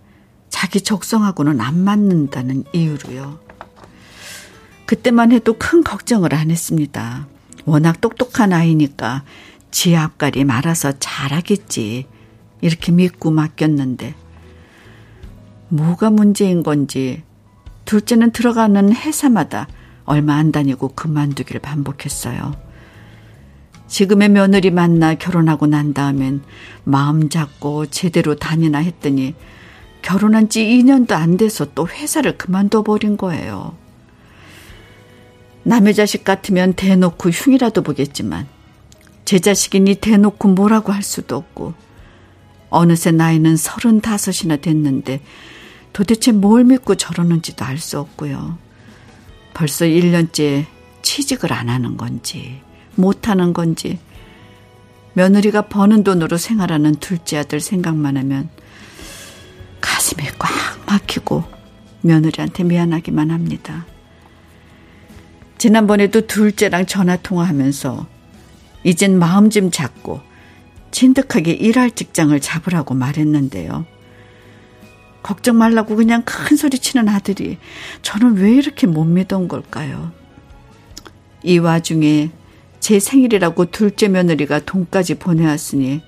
자기 0.50 0.82
적성하고는 0.82 1.62
안 1.62 1.80
맞는다는 1.84 2.64
이유로요. 2.74 3.40
그때만 4.86 5.32
해도 5.32 5.56
큰 5.58 5.84
걱정을 5.84 6.34
안 6.34 6.52
했습니다. 6.52 7.28
워낙 7.66 8.02
똑똑한 8.02 8.54
아이니까 8.54 9.24
지 9.72 9.96
앞가리 9.96 10.44
말아서 10.44 10.94
잘하겠지. 11.00 12.06
이렇게 12.62 12.92
믿고 12.92 13.32
맡겼는데 13.32 14.14
뭐가 15.70 16.10
문제인 16.10 16.64
건지 16.64 17.24
둘째는 17.86 18.32
들어가는 18.32 18.94
회사마다 18.94 19.68
얼마 20.06 20.36
안 20.36 20.52
다니고 20.52 20.90
그만두기를 20.90 21.62
반복했어요. 21.62 22.54
지금의 23.88 24.30
며느리 24.30 24.72
만나 24.72 25.16
결혼하고 25.16 25.68
난 25.68 25.94
다음엔 25.94 26.42
마음 26.84 27.30
잡고 27.30 27.88
제대로 27.88 28.36
다니나 28.36 28.80
했더니 28.80 29.36
결혼한 30.02 30.50
지 30.50 30.64
2년도 30.64 31.12
안 31.12 31.38
돼서 31.38 31.74
또 31.74 31.88
회사를 31.88 32.38
그만둬 32.38 32.84
버린 32.84 33.18
거예요. 33.18 33.76
남의 35.64 35.94
자식 35.94 36.24
같으면 36.24 36.74
대놓고 36.74 37.30
흉이라도 37.30 37.84
보겠지만 37.84 38.48
제 39.26 39.40
자식이니 39.40 39.96
대놓고 39.96 40.50
뭐라고 40.50 40.92
할 40.92 41.04
수도 41.04 41.36
없고 41.36 41.74
어느새 42.70 43.12
나이는 43.12 43.58
서른다섯이나 43.58 44.58
됐는데 44.58 45.22
도대체 45.94 46.32
뭘 46.32 46.64
믿고 46.64 46.96
저러는지도 46.96 47.66
알 47.66 47.78
수 47.78 48.00
없고요. 48.00 48.58
벌써 49.54 49.86
1년째 49.86 50.66
취직을 51.02 51.52
안 51.54 51.70
하는 51.70 51.98
건지 51.98 52.62
못 52.96 53.28
하는 53.28 53.54
건지 53.54 54.00
며느리가 55.14 55.64
버는 55.64 56.04
돈으로 56.04 56.38
생활하는 56.38 56.96
둘째 56.96 57.38
아들 57.38 57.60
생각만 57.60 58.16
하면 58.18 58.50
가슴이 59.82 60.26
꽉 60.40 60.52
막히고 60.86 61.44
며느리한테 62.02 62.64
미안하기만 62.64 63.32
합니다. 63.32 63.86
지난번에도 65.62 66.26
둘째랑 66.26 66.88
전화 66.88 67.18
통화하면서 67.18 68.08
이젠 68.84 69.20
마음 69.20 69.52
좀 69.52 69.70
잡고 69.70 70.20
진득하게 70.90 71.52
일할 71.52 71.92
직장을 71.92 72.40
잡으라고 72.40 72.96
말했는데요. 72.96 73.86
걱정 75.22 75.60
말라고 75.60 75.96
그냥 75.96 76.24
큰 76.26 76.58
소리 76.58 76.80
치는 76.80 77.08
아들이 77.08 77.60
저는 78.02 78.38
왜 78.38 78.54
이렇게 78.54 78.88
못 78.88 79.04
믿은 79.04 79.48
걸까요? 79.48 80.12
이 81.44 81.60
와중에 81.60 82.32
제 82.80 83.00
생일이라고 83.00 83.66
둘째 83.66 84.08
며느리가 84.08 84.62
돈까지 84.62 85.20
보내왔으니 85.20 86.02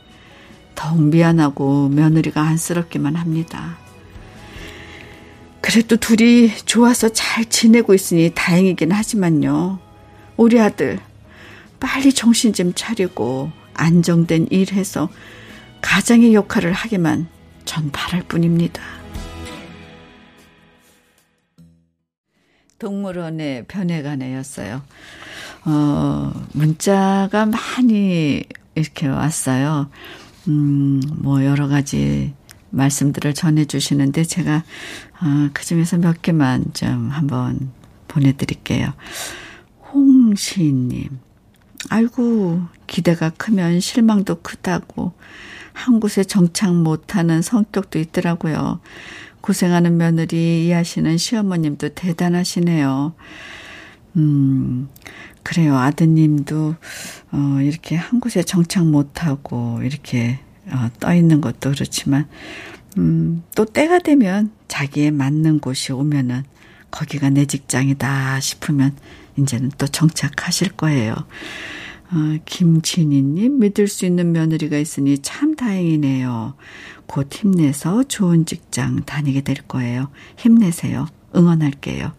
더욱 0.74 1.00
미안하고 1.00 1.90
며느리가 1.90 2.42
안쓰럽기만 2.42 3.16
합니다. 3.16 3.83
그래도 5.64 5.96
둘이 5.96 6.50
좋아서 6.66 7.08
잘 7.08 7.46
지내고 7.46 7.94
있으니 7.94 8.34
다행이긴 8.36 8.92
하지만요. 8.92 9.80
우리 10.36 10.60
아들 10.60 11.00
빨리 11.80 12.12
정신 12.12 12.52
좀 12.52 12.74
차리고 12.76 13.50
안정된 13.74 14.48
일 14.52 14.74
해서 14.74 15.10
가장의 15.82 16.34
역할을 16.34 16.74
하기만 16.74 17.30
전 17.64 17.92
바랄 17.92 18.24
뿐입니다. 18.24 18.84
동물원의 22.78 23.64
변해가네였어요. 23.70 24.82
어, 25.64 26.48
문자가 26.52 27.46
많이 27.46 28.44
이렇게 28.76 29.08
왔어요. 29.08 29.90
음, 30.50 31.00
뭐 31.20 31.46
여러 31.46 31.70
가지 31.70 32.34
말씀들을 32.74 33.34
전해주시는데 33.34 34.24
제가 34.24 34.64
어, 35.24 35.50
그 35.54 35.64
중에서 35.66 35.98
몇 35.98 36.22
개만 36.22 36.66
좀 36.74 37.10
한번 37.10 37.72
보내드릴게요. 38.10 38.94
홍시님, 39.94 41.18
아이고 41.90 42.62
기대가 42.88 43.30
크면 43.30 43.80
실망도 43.80 44.42
크다고 44.42 45.14
한 45.72 46.00
곳에 46.00 46.24
정착 46.24 46.76
못하는 46.76 47.42
성격도 47.42 48.00
있더라고요. 48.00 48.82
고생하는 49.42 49.98
며느리 49.98 50.66
이해하시는 50.66 51.18
시어머님도 51.18 51.90
대단하시네요. 51.90 53.14
음, 54.16 54.90
그래요. 55.42 55.78
아드님도, 55.78 56.76
어, 57.32 57.58
이렇게 57.62 57.96
한 57.96 58.20
곳에 58.20 58.44
정착 58.44 58.86
못하고, 58.86 59.82
이렇게, 59.84 60.40
어, 60.72 60.90
떠 61.00 61.14
있는 61.14 61.42
것도 61.42 61.72
그렇지만, 61.72 62.28
음, 62.98 63.44
또 63.56 63.66
때가 63.66 64.00
되면 64.00 64.52
자기에 64.68 65.12
맞는 65.12 65.60
곳이 65.60 65.92
오면은, 65.94 66.44
거기가 66.92 67.30
내 67.30 67.46
직장이다 67.46 68.40
싶으면, 68.40 68.96
이제는 69.38 69.72
또 69.78 69.88
정착하실 69.88 70.74
거예요. 70.74 71.14
어, 71.14 72.38
김진희님, 72.46 73.60
믿을 73.60 73.88
수 73.88 74.06
있는 74.06 74.32
며느리가 74.32 74.78
있으니 74.78 75.18
참 75.20 75.56
다행이네요. 75.56 76.54
곧 77.08 77.34
힘내서 77.34 78.04
좋은 78.04 78.46
직장 78.46 79.04
다니게 79.04 79.42
될 79.42 79.56
거예요. 79.68 80.10
힘내세요. 80.38 81.08
응원할게요. 81.36 82.12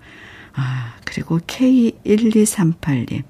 아, 0.55 0.95
그리고 1.05 1.39
K1238님. 1.39 3.23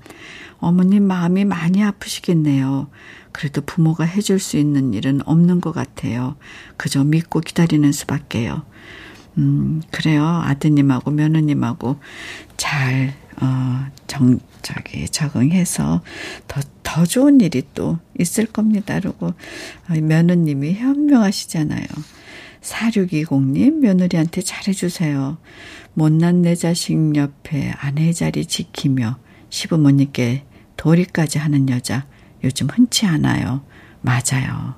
어머님 0.58 1.04
마음이 1.06 1.44
많이 1.44 1.82
아프시겠네요. 1.82 2.88
그래도 3.34 3.62
부모가 3.62 4.04
해줄 4.04 4.38
수 4.38 4.56
있는 4.58 4.94
일은 4.94 5.20
없는 5.26 5.60
것 5.60 5.72
같아요. 5.72 6.36
그저 6.76 7.02
믿고 7.02 7.40
기다리는 7.40 7.90
수밖에요. 7.90 8.62
음, 9.38 9.82
그래요. 9.90 10.24
아드님하고 10.24 11.10
며느님하고 11.10 11.98
잘, 12.56 13.12
어, 13.40 13.86
정, 14.06 14.38
저기, 14.62 15.08
적응해서 15.08 16.02
더, 16.46 16.60
더 16.84 17.04
좋은 17.04 17.40
일이 17.40 17.64
또 17.74 17.98
있을 18.20 18.46
겁니다. 18.46 19.00
그리고 19.00 19.26
어, 19.26 20.00
며느님이 20.00 20.74
현명하시잖아요. 20.74 21.86
4620님, 22.60 23.80
며느리한테 23.80 24.42
잘해주세요. 24.42 25.38
못난 25.94 26.42
내 26.42 26.54
자식 26.54 26.96
옆에 27.16 27.72
아내의 27.78 28.14
자리 28.14 28.46
지키며 28.46 29.18
시부모님께 29.50 30.44
도리까지 30.76 31.38
하는 31.38 31.68
여자 31.68 32.06
요즘 32.44 32.68
흔치 32.70 33.06
않아요. 33.06 33.62
맞아요. 34.00 34.74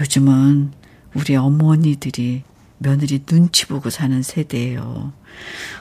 요즘은 0.00 0.72
우리 1.14 1.36
어머니들이 1.36 2.42
며느리 2.78 3.18
눈치 3.20 3.66
보고 3.66 3.90
사는 3.90 4.22
세대예요. 4.22 5.12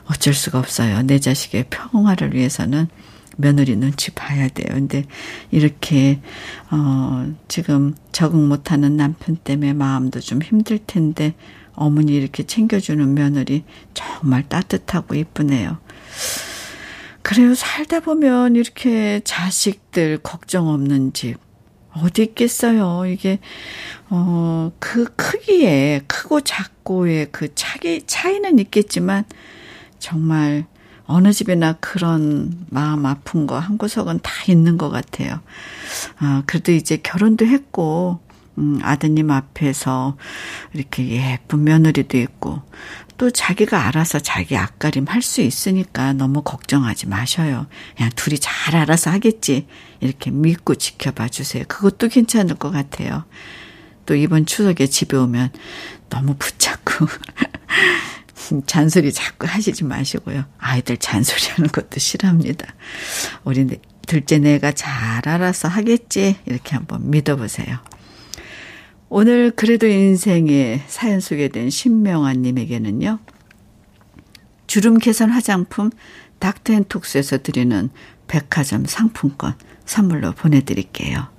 어쩔 0.05 0.33
수가 0.33 0.59
없어요. 0.59 1.01
내 1.03 1.19
자식의 1.19 1.65
평화를 1.69 2.33
위해서는 2.33 2.87
며느리 3.37 3.75
눈치 3.75 4.11
봐야 4.11 4.47
돼요. 4.49 4.67
근데 4.71 5.05
이렇게 5.51 6.19
어 6.71 7.31
지금 7.47 7.93
적응 8.11 8.47
못 8.47 8.71
하는 8.71 8.97
남편 8.97 9.37
때문에 9.37 9.73
마음도 9.73 10.19
좀 10.19 10.41
힘들 10.41 10.79
텐데 10.79 11.35
어머니 11.73 12.15
이렇게 12.15 12.43
챙겨주는 12.43 13.13
며느리 13.13 13.63
정말 13.93 14.49
따뜻하고 14.49 15.13
이쁘네요. 15.15 15.77
그래요. 17.27 17.53
살다 17.55 17.99
보면 17.99 18.55
이렇게 18.55 19.19
자식들 19.25 20.19
걱정 20.23 20.69
없는 20.69 21.11
집 21.13 21.35
어디 21.93 22.23
있겠어요. 22.23 23.05
이게 23.05 23.39
어 24.09 24.71
그 24.79 25.05
크기에 25.15 26.01
크고 26.07 26.41
작고의 26.41 27.27
그 27.31 27.53
차기 27.55 28.03
차이는 28.05 28.59
있겠지만 28.59 29.25
정말 29.99 30.65
어느 31.05 31.33
집에나 31.33 31.73
그런 31.81 32.65
마음 32.69 33.05
아픈 33.05 33.45
거 33.47 33.59
한 33.59 33.77
구석은 33.77 34.19
다 34.23 34.31
있는 34.47 34.77
것 34.77 34.89
같아요. 34.89 35.39
아, 36.19 36.43
그래도 36.45 36.71
이제 36.71 36.97
결혼도 36.97 37.45
했고, 37.45 38.19
음, 38.57 38.79
아드님 38.83 39.31
앞에서 39.31 40.17
이렇게 40.73 41.07
예쁜 41.09 41.63
며느리도 41.63 42.17
있고, 42.17 42.61
또 43.17 43.31
자기가 43.31 43.87
알아서 43.87 44.19
자기 44.19 44.55
앞가림 44.55 45.05
할 45.07 45.21
수 45.21 45.41
있으니까 45.41 46.13
너무 46.13 46.41
걱정하지 46.43 47.07
마셔요. 47.07 47.67
그냥 47.95 48.11
둘이 48.15 48.37
잘 48.39 48.75
알아서 48.75 49.09
하겠지. 49.11 49.67
이렇게 49.99 50.31
믿고 50.31 50.75
지켜봐 50.75 51.29
주세요. 51.29 51.63
그것도 51.67 52.07
괜찮을 52.09 52.55
것 52.55 52.71
같아요. 52.71 53.25
또 54.05 54.15
이번 54.15 54.45
추석에 54.45 54.87
집에 54.87 55.17
오면 55.17 55.51
너무 56.09 56.35
붙잡고 56.37 57.07
잔소리 58.65 59.11
자꾸 59.11 59.47
하시지 59.47 59.83
마시고요. 59.83 60.45
아이들 60.59 60.95
잔소리 60.97 61.51
하는 61.51 61.69
것도 61.69 61.99
싫어합니다. 61.99 62.73
우리 63.43 63.67
둘째 64.05 64.37
내가 64.37 64.71
잘 64.71 65.27
알아서 65.27 65.67
하겠지. 65.67 66.37
이렇게 66.45 66.75
한번 66.75 67.09
믿어보세요. 67.09 67.79
오늘 69.09 69.51
그래도 69.51 69.87
인생에 69.87 70.83
사연 70.87 71.21
소개된 71.21 71.69
신명아님에게는요. 71.69 73.19
주름 74.67 74.97
개선 74.97 75.29
화장품 75.29 75.91
닥터앤톡스에서 76.39 77.37
드리는 77.39 77.89
백화점 78.27 78.85
상품권 78.85 79.55
선물로 79.85 80.33
보내드릴게요. 80.33 81.29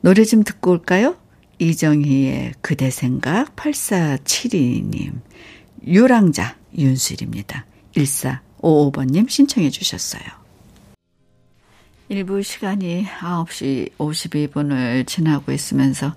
노래 0.00 0.24
좀 0.24 0.42
듣고 0.42 0.72
올까요? 0.72 1.16
이정희의 1.58 2.54
그대 2.60 2.90
생각 2.90 3.54
8472님 3.54 5.20
유랑자 5.86 6.56
윤슬입니다. 6.76 7.66
1455번님 7.94 9.28
신청해 9.28 9.70
주셨어요. 9.70 10.39
일부 12.10 12.42
시간이 12.42 13.06
9시 13.06 13.92
52분을 13.96 15.06
지나고 15.06 15.52
있으면서, 15.52 16.12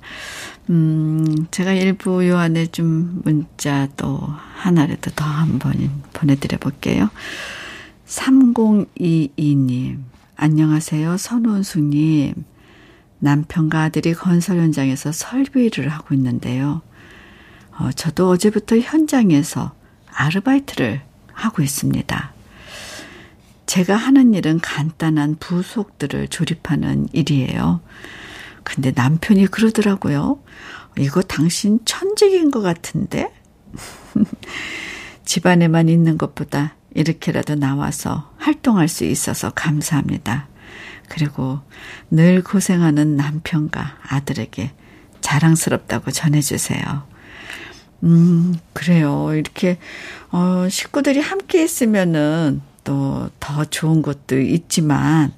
음, 0.72 1.46
제가 1.52 1.74
일부 1.74 2.28
요 2.28 2.40
안에 2.40 2.66
좀 2.68 3.22
문자 3.24 3.88
또 3.96 4.18
하나라도 4.56 5.12
더 5.12 5.24
한 5.24 5.60
번 5.60 5.92
보내드려 6.14 6.58
볼게요. 6.58 7.10
3022님, 8.08 10.00
안녕하세요. 10.36 11.18
선원숙님. 11.18 12.44
남편과 13.20 13.84
아들이 13.84 14.14
건설 14.16 14.58
현장에서 14.58 15.12
설비를 15.12 15.90
하고 15.90 16.16
있는데요. 16.16 16.82
어, 17.78 17.92
저도 17.92 18.30
어제부터 18.32 18.80
현장에서 18.80 19.74
아르바이트를 20.12 21.02
하고 21.34 21.62
있습니다. 21.62 22.34
제가 23.66 23.96
하는 23.96 24.34
일은 24.34 24.60
간단한 24.60 25.38
부속들을 25.40 26.28
조립하는 26.28 27.08
일이에요. 27.14 27.82
근데 28.64 28.92
남편이 28.92 29.48
그러더라고요. 29.48 30.42
이거 30.98 31.22
당신 31.22 31.80
천직인 31.86 32.52
것 32.52 32.62
같은데? 32.62 33.32
집안에만 35.26 35.90
있는 35.90 36.18
것보다 36.18 36.76
이렇게라도 36.94 37.56
나와서 37.56 38.32
활동할 38.38 38.88
수 38.88 39.04
있어서 39.06 39.50
감사합니다. 39.50 40.48
그리고 41.10 41.60
늘 42.10 42.44
고생하는 42.44 43.16
남편과 43.16 43.98
아들에게 44.08 44.72
자랑스럽다고 45.22 46.12
전해주세요. 46.12 47.04
음, 48.04 48.56
그래요. 48.74 49.34
이렇게, 49.34 49.80
어, 50.32 50.68
식구들이 50.70 51.20
함께 51.20 51.64
있으면은 51.64 52.62
또 52.84 53.30
더 53.40 53.66
좋은 53.66 54.02
것도 54.02 54.40
있지만 54.40 55.34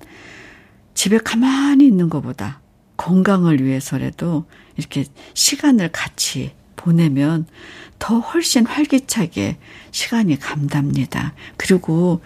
집에 0.93 1.17
가만히 1.17 1.85
있는 1.85 2.09
것보다 2.09 2.61
건강을 2.97 3.63
위해서라도 3.63 4.45
이렇게 4.77 5.05
시간을 5.33 5.89
같이 5.91 6.53
보내면 6.75 7.45
더 7.99 8.19
훨씬 8.19 8.65
활기차게 8.65 9.57
시간이 9.91 10.39
감답니다. 10.39 11.33
그리고 11.57 12.21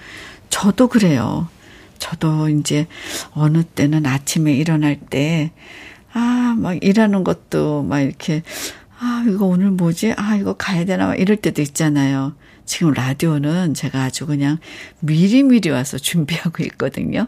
저도 0.49 0.87
그래요. 0.87 1.47
저도 1.97 2.49
이제 2.49 2.87
어느 3.31 3.63
때는 3.63 4.05
아침에 4.05 4.53
일어날 4.53 4.99
때, 4.99 5.51
아, 6.13 6.55
막 6.57 6.81
일하는 6.83 7.23
것도 7.23 7.83
막 7.83 7.99
이렇게, 7.99 8.43
아, 8.99 9.25
이거 9.27 9.45
오늘 9.45 9.71
뭐지? 9.71 10.13
아, 10.17 10.35
이거 10.35 10.53
가야 10.53 10.85
되나? 10.85 11.07
막 11.07 11.15
이럴 11.15 11.37
때도 11.37 11.61
있잖아요. 11.61 12.33
지금 12.69 12.93
라디오는 12.93 13.73
제가 13.73 14.03
아주 14.03 14.27
그냥 14.27 14.59
미리미리 14.99 15.71
와서 15.71 15.97
준비하고 15.99 16.63
있거든요. 16.65 17.25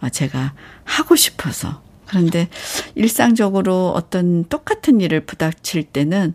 어, 0.00 0.08
제가 0.08 0.54
하고 0.84 1.16
싶어서. 1.16 1.82
그런데 2.06 2.48
일상적으로 2.94 3.90
어떤 3.96 4.44
똑같은 4.44 5.00
일을 5.00 5.26
부닥칠 5.26 5.82
때는 5.82 6.34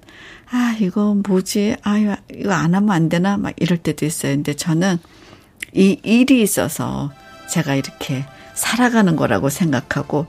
아, 0.52 0.76
이거 0.82 1.16
뭐지? 1.26 1.78
아, 1.84 2.18
이거 2.30 2.52
안 2.52 2.76
하면 2.76 2.92
안 2.92 3.08
되나? 3.08 3.38
막 3.38 3.54
이럴 3.56 3.78
때도 3.78 4.06
있어요. 4.06 4.36
근데 4.36 4.54
저는 4.54 4.98
이 5.74 5.98
일이 6.04 6.42
있어서 6.42 7.14
제가 7.50 7.76
이렇게 7.76 8.26
살아가는 8.54 9.16
거라고 9.16 9.48
생각하고 9.48 10.28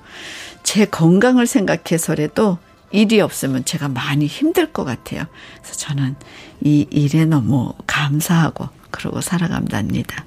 제 0.62 0.84
건강을 0.84 1.48
생각해서라도 1.48 2.58
일이 2.92 3.20
없으면 3.20 3.64
제가 3.64 3.88
많이 3.88 4.26
힘들 4.26 4.72
것 4.72 4.84
같아요. 4.84 5.24
그래서 5.62 5.76
저는 5.78 6.14
이 6.62 6.86
일에 6.90 7.24
너무 7.24 7.72
감사하고 7.86 8.68
그러고 8.90 9.20
살아간답니다. 9.20 10.24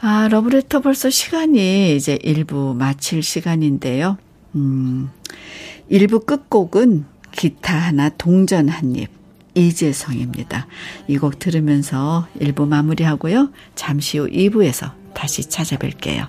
아, 0.00 0.28
러브레터 0.30 0.80
벌써 0.80 1.10
시간이 1.10 1.96
이제 1.96 2.18
1부 2.18 2.76
마칠 2.76 3.22
시간인데요. 3.22 4.18
음, 4.54 5.10
1부 5.90 6.26
끝곡은 6.26 7.06
기타 7.32 7.74
하나 7.76 8.08
동전 8.10 8.68
한 8.68 8.94
입. 8.96 9.08
이재성입니다. 9.54 10.66
이 11.08 11.16
곡 11.16 11.38
들으면서 11.38 12.28
1부 12.38 12.68
마무리하고요. 12.68 13.50
잠시 13.74 14.18
후 14.18 14.28
2부에서 14.28 14.92
다시 15.14 15.42
찾아뵐게요. 15.48 16.28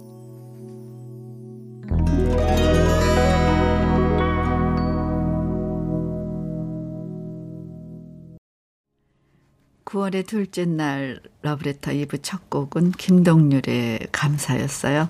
(9월의) 10.01 10.25
둘째 10.25 10.65
날 10.65 11.19
러브레터 11.43 11.91
2부 11.91 12.19
첫 12.23 12.49
곡은 12.49 12.93
김동률의 12.93 14.07
감사였어요. 14.11 15.07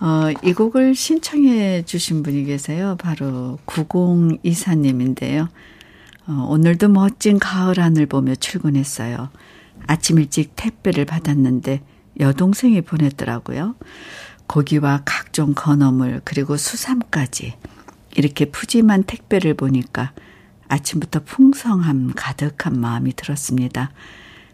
어, 0.00 0.30
이 0.42 0.52
곡을 0.54 0.94
신청해 0.94 1.84
주신 1.84 2.22
분이 2.22 2.44
계세요. 2.44 2.96
바로 2.98 3.58
9024님인데요. 3.66 5.48
어, 6.26 6.46
오늘도 6.48 6.88
멋진 6.88 7.38
가을 7.38 7.78
하늘 7.78 8.06
보며 8.06 8.34
출근했어요. 8.34 9.28
아침 9.86 10.18
일찍 10.18 10.52
택배를 10.56 11.04
받았는데 11.04 11.82
여동생이 12.18 12.80
보냈더라고요. 12.80 13.74
고기와 14.46 15.02
각종 15.04 15.52
건어물 15.54 16.22
그리고 16.24 16.56
수삼까지 16.56 17.54
이렇게 18.16 18.46
푸짐한 18.46 19.04
택배를 19.04 19.54
보니까 19.54 20.12
아침부터 20.68 21.20
풍성함 21.24 22.12
가득한 22.14 22.78
마음이 22.80 23.14
들었습니다. 23.14 23.90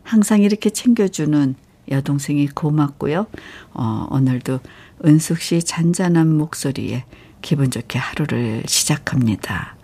항상 0.03 0.43
이렇게 0.43 0.71
챙겨주는 0.71 1.55
여동생이 1.91 2.49
고맙고요. 2.49 3.27
어, 3.75 4.07
오늘도 4.11 4.61
은숙 5.05 5.41
씨 5.41 5.63
잔잔한 5.63 6.37
목소리에 6.37 7.05
기분 7.41 7.71
좋게 7.71 7.99
하루를 7.99 8.63
시작합니다. 8.67 9.77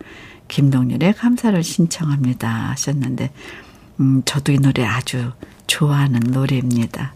김동률의 0.47 1.13
감사를 1.13 1.61
신청합니다 1.61 2.71
하셨는데, 2.71 3.31
음, 3.99 4.23
저도 4.25 4.51
이 4.51 4.59
노래 4.59 4.83
아주 4.85 5.31
좋아하는 5.67 6.19
노래입니다. 6.31 7.13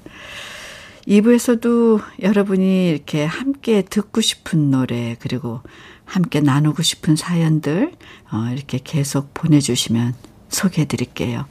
2부에서도 1.08 2.02
여러분이 2.22 2.90
이렇게 2.90 3.26
함께 3.26 3.82
듣고 3.82 4.22
싶은 4.22 4.70
노래, 4.70 5.16
그리고 5.20 5.62
함께 6.06 6.40
나누고 6.42 6.84
싶은 6.84 7.16
사연들, 7.16 7.94
어, 8.32 8.52
이렇게 8.54 8.80
계속 8.84 9.34
보내주시면 9.34 10.14
소개해 10.50 10.86
드릴게요. 10.86 11.46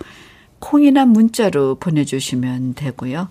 콩이나 0.59 1.07
문자로 1.07 1.77
보내주시면 1.77 2.75
되고요. 2.75 3.29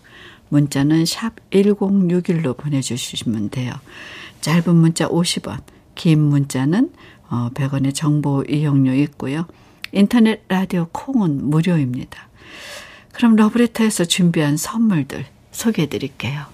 문자는 0.49 1.05
샵 1.05 1.35
1061로 1.51 2.57
보내주시면 2.57 3.49
돼요. 3.49 3.71
짧은 4.41 4.75
문자 4.75 5.07
50원, 5.07 5.61
긴 5.95 6.19
문자는 6.19 6.91
어, 7.29 7.49
100원의 7.53 7.95
정보 7.95 8.43
이용료 8.43 8.93
있고요. 9.03 9.45
인터넷 9.93 10.43
라디오 10.49 10.87
콩은 10.91 11.49
무료입니다. 11.49 12.29
그럼 13.13 13.35
러브레터에서 13.35 14.05
준비한 14.05 14.57
선물들 14.57 15.25
소개해 15.51 15.87
드릴게요. 15.87 16.45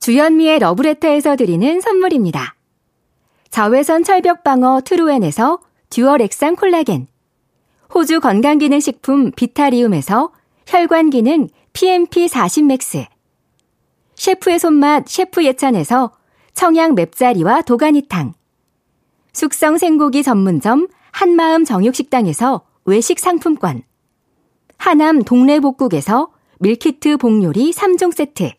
주현미의 0.00 0.58
러브레터에서 0.58 1.36
드리는 1.36 1.80
선물입니다. 1.80 2.56
자외선 3.52 4.02
철벽 4.02 4.44
방어 4.44 4.80
트루엔에서 4.80 5.58
듀얼 5.90 6.22
액상 6.22 6.56
콜라겐, 6.56 7.06
호주 7.94 8.20
건강기능식품 8.20 9.32
비타리움에서 9.32 10.32
혈관기능 10.66 11.48
PMP40 11.74 12.64
맥스, 12.64 13.04
셰프의 14.14 14.58
손맛 14.58 15.06
셰프 15.06 15.44
예찬에서 15.44 16.12
청양 16.54 16.94
맵자리와 16.94 17.60
도가니탕, 17.60 18.32
숙성 19.34 19.76
생고기 19.76 20.22
전문점 20.22 20.88
한마음 21.10 21.66
정육식당에서 21.66 22.62
외식 22.86 23.18
상품권, 23.18 23.82
하남 24.78 25.24
동래복국에서 25.24 26.32
밀키트 26.58 27.18
복요리 27.18 27.72
3종 27.72 28.14
세트. 28.14 28.50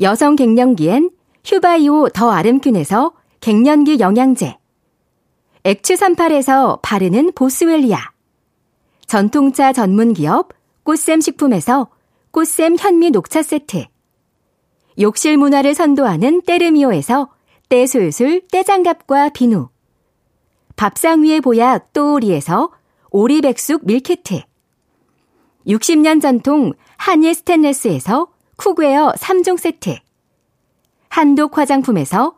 여성 0.00 0.36
갱년기엔 0.36 1.10
휴바이오 1.44 2.10
더 2.10 2.30
아름퀸에서 2.30 3.17
갱년기 3.40 4.00
영양제. 4.00 4.56
엑츠 5.64 5.94
38에서 5.94 6.80
바르는 6.82 7.32
보스웰리아. 7.34 7.98
전통차 9.06 9.72
전문 9.72 10.12
기업 10.12 10.50
꽃샘 10.82 11.20
식품에서 11.20 11.88
꽃샘 12.30 12.76
현미 12.78 13.10
녹차 13.10 13.42
세트. 13.42 13.86
욕실 15.00 15.36
문화를 15.36 15.74
선도하는 15.74 16.42
때르미오에서 16.42 17.30
때술술 17.68 18.48
때장갑과 18.50 19.30
비누. 19.30 19.68
밥상 20.78 21.24
위의 21.24 21.40
보약 21.40 21.92
또오리에서 21.92 22.70
오리백숙 23.10 23.84
밀키트 23.84 24.42
60년 25.66 26.22
전통 26.22 26.72
한일 26.96 27.34
스텐레스에서 27.34 28.28
쿡웨어 28.56 29.14
3종 29.18 29.58
세트 29.58 29.98
한독 31.08 31.58
화장품에서 31.58 32.37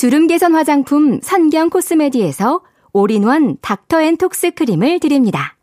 주름 0.00 0.26
개선 0.28 0.54
화장품 0.54 1.20
선경 1.20 1.68
코스메디에서 1.68 2.62
올인원 2.94 3.58
닥터앤톡스 3.60 4.52
크림을 4.52 4.98
드립니다. 4.98 5.58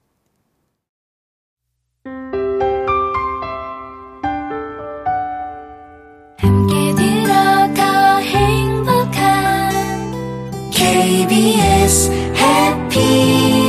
KBS 10.72 12.12
해 12.36 13.67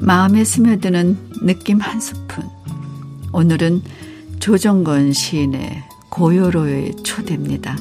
마음에 0.00 0.42
스며드는 0.42 1.16
느낌 1.42 1.80
한 1.80 2.00
스푼. 2.00 2.44
오늘은 3.32 3.82
조정건 4.40 5.12
시인의 5.12 5.84
고요로의 6.08 6.96
초대입니다. 7.02 7.76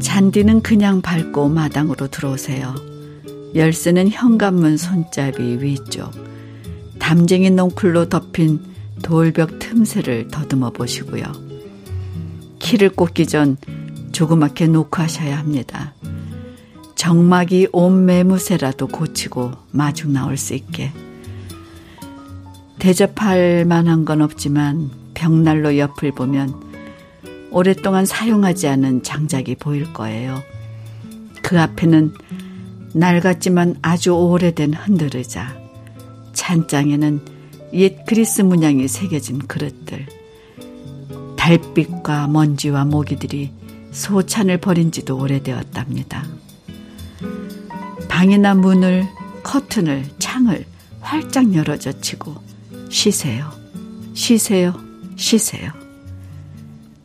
잔디는 0.00 0.62
그냥 0.62 1.02
밟고 1.02 1.48
마당으로 1.48 2.06
들어오세요. 2.08 2.91
열쇠는 3.54 4.08
현관문 4.08 4.76
손잡이 4.76 5.58
위쪽. 5.60 6.10
담쟁이 6.98 7.50
넝쿨로 7.50 8.08
덮인 8.08 8.60
돌벽 9.02 9.58
틈새를 9.58 10.28
더듬어 10.28 10.70
보시고요. 10.70 11.24
키를 12.58 12.90
꽂기 12.90 13.26
전 13.26 13.56
조그맣게 14.12 14.68
놓고 14.68 15.02
하셔야 15.02 15.38
합니다. 15.38 15.94
정막이 16.94 17.68
온 17.72 18.06
매무새라도 18.06 18.86
고치고 18.86 19.52
마중 19.72 20.12
나올 20.12 20.36
수 20.36 20.54
있게. 20.54 20.92
대접할 22.78 23.64
만한 23.64 24.04
건 24.04 24.22
없지만 24.22 24.90
벽난로 25.14 25.78
옆을 25.78 26.12
보면 26.12 26.54
오랫동안 27.50 28.06
사용하지 28.06 28.68
않은 28.68 29.02
장작이 29.02 29.56
보일 29.56 29.92
거예요. 29.92 30.42
그 31.42 31.60
앞에는 31.60 32.14
낡았지만 32.94 33.76
아주 33.82 34.12
오래된 34.12 34.74
흔들의자. 34.74 35.56
찬장에는 36.32 37.20
옛 37.74 38.04
그리스 38.06 38.42
문양이 38.42 38.86
새겨진 38.88 39.38
그릇들. 39.40 40.06
달빛과 41.36 42.28
먼지와 42.28 42.84
모기들이 42.84 43.50
소찬을 43.90 44.58
버린 44.58 44.92
지도 44.92 45.18
오래되었답니다. 45.18 46.24
방이나 48.08 48.54
문을, 48.54 49.08
커튼을, 49.42 50.04
창을 50.18 50.64
활짝 51.00 51.54
열어젖히고 51.54 52.34
쉬세요. 52.90 53.50
쉬세요. 54.14 54.74
쉬세요. 55.16 55.72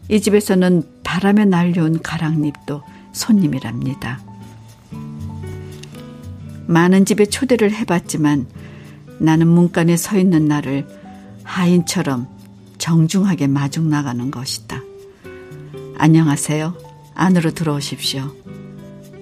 이 0.09 0.21
집에서는 0.21 0.83
바람에 1.03 1.45
날려온 1.45 2.01
가랑잎도 2.01 2.83
손님이랍니다. 3.13 4.26
많은 6.67 7.05
집에 7.05 7.25
초대를 7.25 7.73
해봤지만 7.73 8.45
나는 9.19 9.47
문간에 9.47 9.97
서 9.97 10.17
있는 10.17 10.45
나를 10.45 10.85
하인처럼 11.43 12.27
정중하게 12.77 13.47
마중 13.47 13.89
나가는 13.89 14.29
것이다. 14.29 14.81
안녕하세요. 15.97 16.75
안으로 17.15 17.51
들어오십시오. 17.51 18.31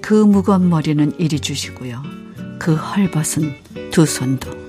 그 0.02 0.14
무거운 0.14 0.70
머리는 0.70 1.14
이리 1.18 1.40
주시고요. 1.40 2.04
그 2.60 2.76
헐벗은 2.76 3.56
두 3.92 4.06
손도. 4.06 4.65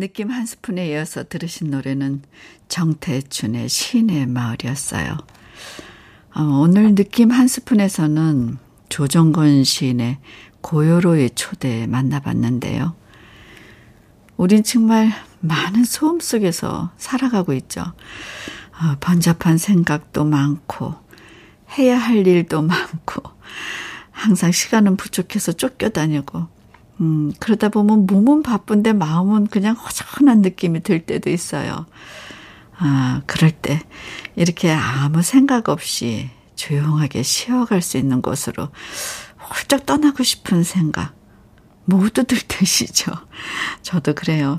느낌 0.00 0.30
한 0.30 0.46
스푼에 0.46 0.88
이어서 0.88 1.24
들으신 1.24 1.70
노래는 1.70 2.22
정태춘의 2.68 3.68
시인의 3.68 4.26
마을이었어요. 4.28 5.18
어, 6.34 6.42
오늘 6.42 6.94
느낌 6.94 7.30
한 7.30 7.46
스푼에서는 7.46 8.56
조정건 8.88 9.62
시인의 9.62 10.18
고요로의 10.62 11.32
초대 11.34 11.86
만나봤는데요. 11.86 12.96
우린 14.38 14.64
정말 14.64 15.12
많은 15.40 15.84
소음 15.84 16.18
속에서 16.18 16.92
살아가고 16.96 17.52
있죠. 17.52 17.82
어, 17.82 18.96
번잡한 19.00 19.58
생각도 19.58 20.24
많고, 20.24 20.94
해야 21.76 21.98
할 21.98 22.26
일도 22.26 22.62
많고, 22.62 23.22
항상 24.10 24.50
시간은 24.50 24.96
부족해서 24.96 25.52
쫓겨다니고, 25.52 26.59
음, 27.00 27.32
그러다 27.38 27.68
보면 27.68 28.06
몸은 28.06 28.42
바쁜데 28.42 28.92
마음은 28.92 29.46
그냥 29.46 29.74
허전한 29.74 30.42
느낌이 30.42 30.82
들 30.82 31.06
때도 31.06 31.30
있어요. 31.30 31.86
아, 32.76 33.22
그럴 33.26 33.50
때 33.50 33.80
이렇게 34.36 34.70
아무 34.70 35.22
생각 35.22 35.68
없이 35.68 36.30
조용하게 36.56 37.22
쉬어갈 37.22 37.82
수 37.82 37.96
있는 37.96 38.22
곳으로 38.22 38.68
훌쩍 39.38 39.86
떠나고 39.86 40.22
싶은 40.22 40.62
생각 40.62 41.14
모두들 41.84 42.38
드시죠. 42.46 43.12
저도 43.82 44.14
그래요. 44.14 44.56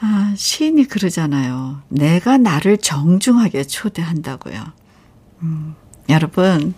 아, 0.00 0.34
시인이 0.36 0.84
그러잖아요. 0.86 1.82
내가 1.88 2.38
나를 2.38 2.78
정중하게 2.78 3.64
초대한다고요. 3.64 4.64
음, 5.42 5.74
여러분, 6.08 6.74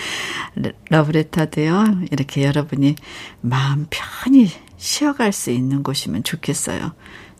러브레터도요, 0.90 2.02
이렇게 2.10 2.44
여러분이 2.44 2.96
마음 3.40 3.86
편히 3.90 4.50
쉬어갈 4.76 5.32
수 5.32 5.50
있는 5.50 5.82
곳이면 5.82 6.24
좋겠어요. 6.24 6.92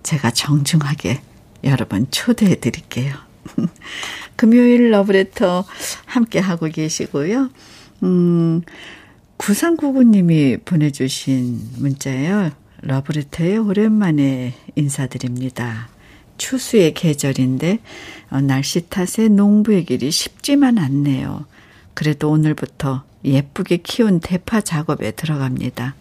제가 0.03 0.31
정중하게 0.31 1.21
여러분 1.65 2.07
초대해 2.11 2.57
드릴게요. 2.57 3.15
금요일 4.37 4.91
러브레터 4.91 5.65
함께 6.05 6.39
하고 6.39 6.67
계시고요. 6.67 7.51
음, 8.03 8.63
9399님이 9.39 10.65
보내주신 10.65 11.61
문자예요. 11.79 12.51
러브레터에 12.83 13.57
오랜만에 13.57 14.55
인사드립니다. 14.77 15.89
추수의 16.39 16.95
계절인데 16.95 17.79
어, 18.31 18.41
날씨 18.41 18.89
탓에 18.89 19.29
농부의 19.29 19.85
길이 19.85 20.11
쉽지만 20.11 20.79
않네요. 20.79 21.47
그래도 21.95 22.31
오늘부터 22.31 23.05
예쁘게 23.25 23.79
키운 23.79 24.21
대파 24.21 24.61
작업에 24.61 25.13
들어갑니다. 25.13 25.95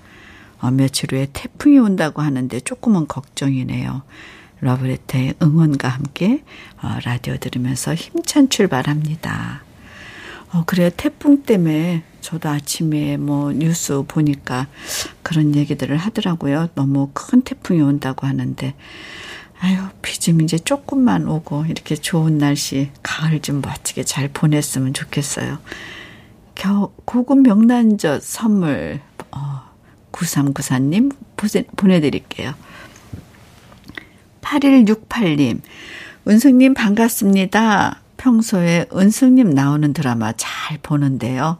어, 0.59 0.71
며칠 0.71 1.11
후에 1.11 1.27
태풍이 1.31 1.77
온다고 1.79 2.21
하는데 2.21 2.59
조금은 2.59 3.07
걱정이네요. 3.07 4.03
러브레터의 4.61 5.35
응원과 5.41 5.87
함께 5.87 6.43
어, 6.81 6.97
라디오 7.03 7.37
들으면서 7.37 7.93
힘찬 7.93 8.49
출발합니다. 8.49 9.63
어, 10.53 10.63
그래요. 10.65 10.89
태풍 10.95 11.43
때문에 11.43 12.03
저도 12.21 12.49
아침에 12.49 13.17
뭐 13.17 13.51
뉴스 13.51 14.03
보니까 14.07 14.67
그런 15.21 15.55
얘기들을 15.55 15.95
하더라고요. 15.97 16.69
너무 16.73 17.09
큰 17.13 17.41
태풍이 17.41 17.81
온다고 17.81 18.25
하는데 18.25 18.73
아유, 19.65 19.77
비 20.03 20.19
좀 20.19 20.41
이제 20.41 20.59
조금만 20.59 21.27
오고 21.27 21.65
이렇게 21.65 21.95
좋은 21.95 22.37
날씨 22.37 22.91
가을 23.01 23.41
좀 23.41 23.61
멋지게 23.61 24.03
잘 24.03 24.27
보냈으면 24.27 24.93
좋겠어요. 24.93 25.57
겨, 26.53 26.91
고급 27.05 27.39
명란젓 27.39 28.21
선물 28.21 29.01
어, 29.31 29.61
9394님 30.11 31.11
보내드릴게요. 31.75 32.53
8168님, 34.41 35.61
은승님 36.27 36.75
반갑습니다. 36.75 38.01
평소에 38.17 38.85
은승님 38.93 39.49
나오는 39.49 39.93
드라마 39.93 40.31
잘 40.37 40.77
보는데요. 40.81 41.57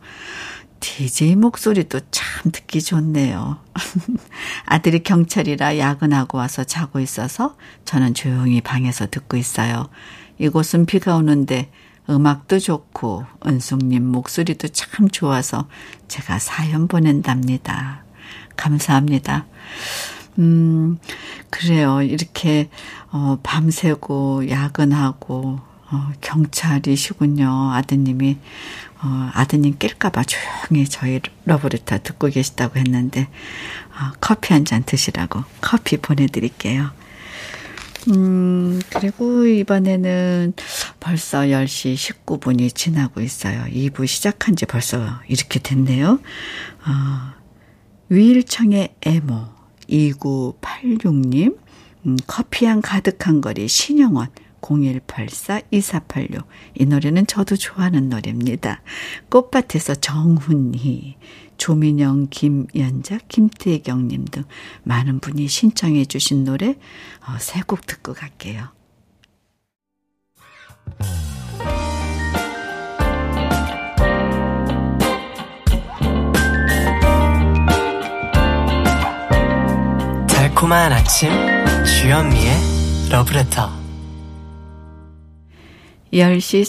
DJ 0.79 1.35
목소리도 1.35 1.99
참 2.11 2.51
듣기 2.51 2.81
좋네요. 2.81 3.59
아들이 4.65 5.03
경찰이라 5.03 5.77
야근하고 5.77 6.37
와서 6.37 6.63
자고 6.63 6.99
있어서 6.99 7.55
저는 7.85 8.13
조용히 8.13 8.61
방에서 8.61 9.07
듣고 9.07 9.37
있어요. 9.37 9.89
이곳은 10.37 10.85
비가 10.85 11.15
오는데 11.15 11.71
음악도 12.09 12.59
좋고 12.59 13.25
은숙님 13.45 14.05
목소리도 14.05 14.67
참 14.69 15.09
좋아서 15.09 15.67
제가 16.07 16.39
사연 16.39 16.87
보낸답니다. 16.87 18.03
감사합니다. 18.55 19.45
음, 20.37 20.99
그래요. 21.49 22.01
이렇게, 22.01 22.69
어, 23.11 23.39
밤새고, 23.41 24.49
야근하고, 24.49 25.59
어, 25.95 26.11
경찰이시군요. 26.21 27.71
아드님이, 27.73 28.37
어, 29.01 29.29
아드님 29.33 29.77
낄까봐 29.79 30.23
조용히 30.23 30.85
저희 30.89 31.21
러브레터 31.45 31.99
듣고 32.03 32.27
계시다고 32.27 32.77
했는데, 32.79 33.29
어, 33.91 34.11
커피 34.19 34.53
한 34.53 34.65
잔 34.65 34.83
드시라고 34.83 35.43
커피 35.61 35.97
보내드릴게요. 35.97 36.89
음, 38.09 38.79
그리고 38.89 39.45
이번에는 39.45 40.53
벌써 40.99 41.39
10시 41.39 41.95
19분이 41.95 42.75
지나고 42.75 43.21
있어요. 43.21 43.63
2부 43.71 44.05
시작한 44.05 44.55
지 44.55 44.65
벌써 44.65 45.21
이렇게 45.27 45.59
됐네요. 45.59 46.19
어, 46.85 47.33
위일청의 48.09 48.95
애모 49.01 49.47
2986님, 49.89 51.57
음, 52.05 52.17
커피향 52.27 52.81
가득한 52.81 53.41
거리 53.41 53.67
신영원 53.67 54.27
0184-2486. 54.65 56.43
이 56.75 56.85
노래는 56.85 57.27
저도 57.27 57.55
좋아하는 57.55 58.09
노래입니다. 58.09 58.81
꽃밭에서 59.29 59.95
정훈희, 59.95 61.15
조민영, 61.57 62.27
김연작, 62.29 63.27
김태경 63.27 64.07
님 64.07 64.25
등 64.25 64.43
많은 64.83 65.19
분이 65.19 65.47
신청해 65.47 66.05
주신 66.05 66.43
노래 66.43 66.69
어, 67.27 67.37
세곡 67.39 67.85
듣고 67.85 68.13
갈게요. 68.13 68.69
달콤한 80.27 80.91
아침 80.93 81.29
주현미의 81.85 83.09
러브레터 83.11 83.84
10시 86.15 86.63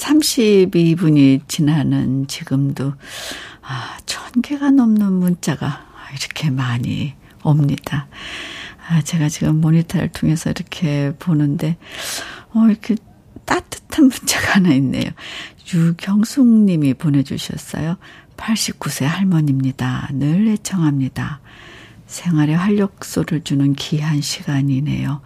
32분이 0.71 1.49
지나는 1.49 2.27
지금도 2.27 2.95
아, 3.63 3.97
천 4.05 4.43
개가 4.43 4.73
넘는 4.73 5.13
문자가 5.13 5.87
이렇게 6.11 6.51
많이 6.51 7.15
옵니다. 7.45 8.09
아, 8.89 9.03
제가 9.03 9.29
지금 9.29 9.61
모니터를 9.61 10.09
통해서 10.09 10.51
이렇게 10.51 11.13
보는데, 11.19 11.77
어, 12.55 12.67
이렇게 12.69 12.97
따뜻한 13.45 14.07
문자가 14.11 14.57
하나 14.57 14.73
있네요. 14.75 15.11
유경숙 15.73 16.47
님이 16.47 16.95
보내주셨어요. 16.95 17.97
89세 18.37 19.05
할머니입니다. 19.05 20.11
늘 20.13 20.49
애청합니다. 20.49 21.41
생활에 22.07 22.55
활력소를 22.55 23.43
주는 23.43 23.75
귀한 23.75 24.21
시간이네요. 24.21 25.21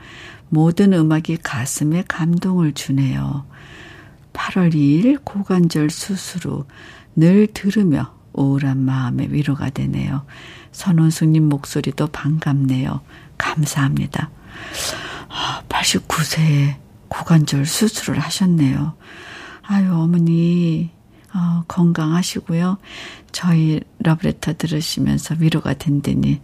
모든 0.49 0.93
음악이 0.93 1.39
가슴에 1.39 2.05
감동을 2.09 2.73
주네요. 2.73 3.45
8월 4.41 4.75
2일 4.75 5.21
고관절 5.23 5.91
수술 5.91 6.65
후늘 7.15 7.49
들으며 7.53 8.15
우울한 8.33 8.79
마음에 8.79 9.27
위로가 9.29 9.69
되네요. 9.69 10.25
선원숙님 10.73 11.49
목소리도 11.49 12.07
반갑네요. 12.07 13.03
감사합니다. 13.37 14.31
89세에 15.69 16.77
고관절 17.09 17.67
수술을 17.67 18.19
하셨네요. 18.19 18.95
아유, 19.63 19.93
어머니, 19.93 20.91
어, 21.35 21.65
건강하시고요. 21.69 22.79
저희 23.33 23.81
러브레터 23.99 24.55
들으시면서 24.57 25.37
위로가 25.39 25.75
된다니 25.75 26.41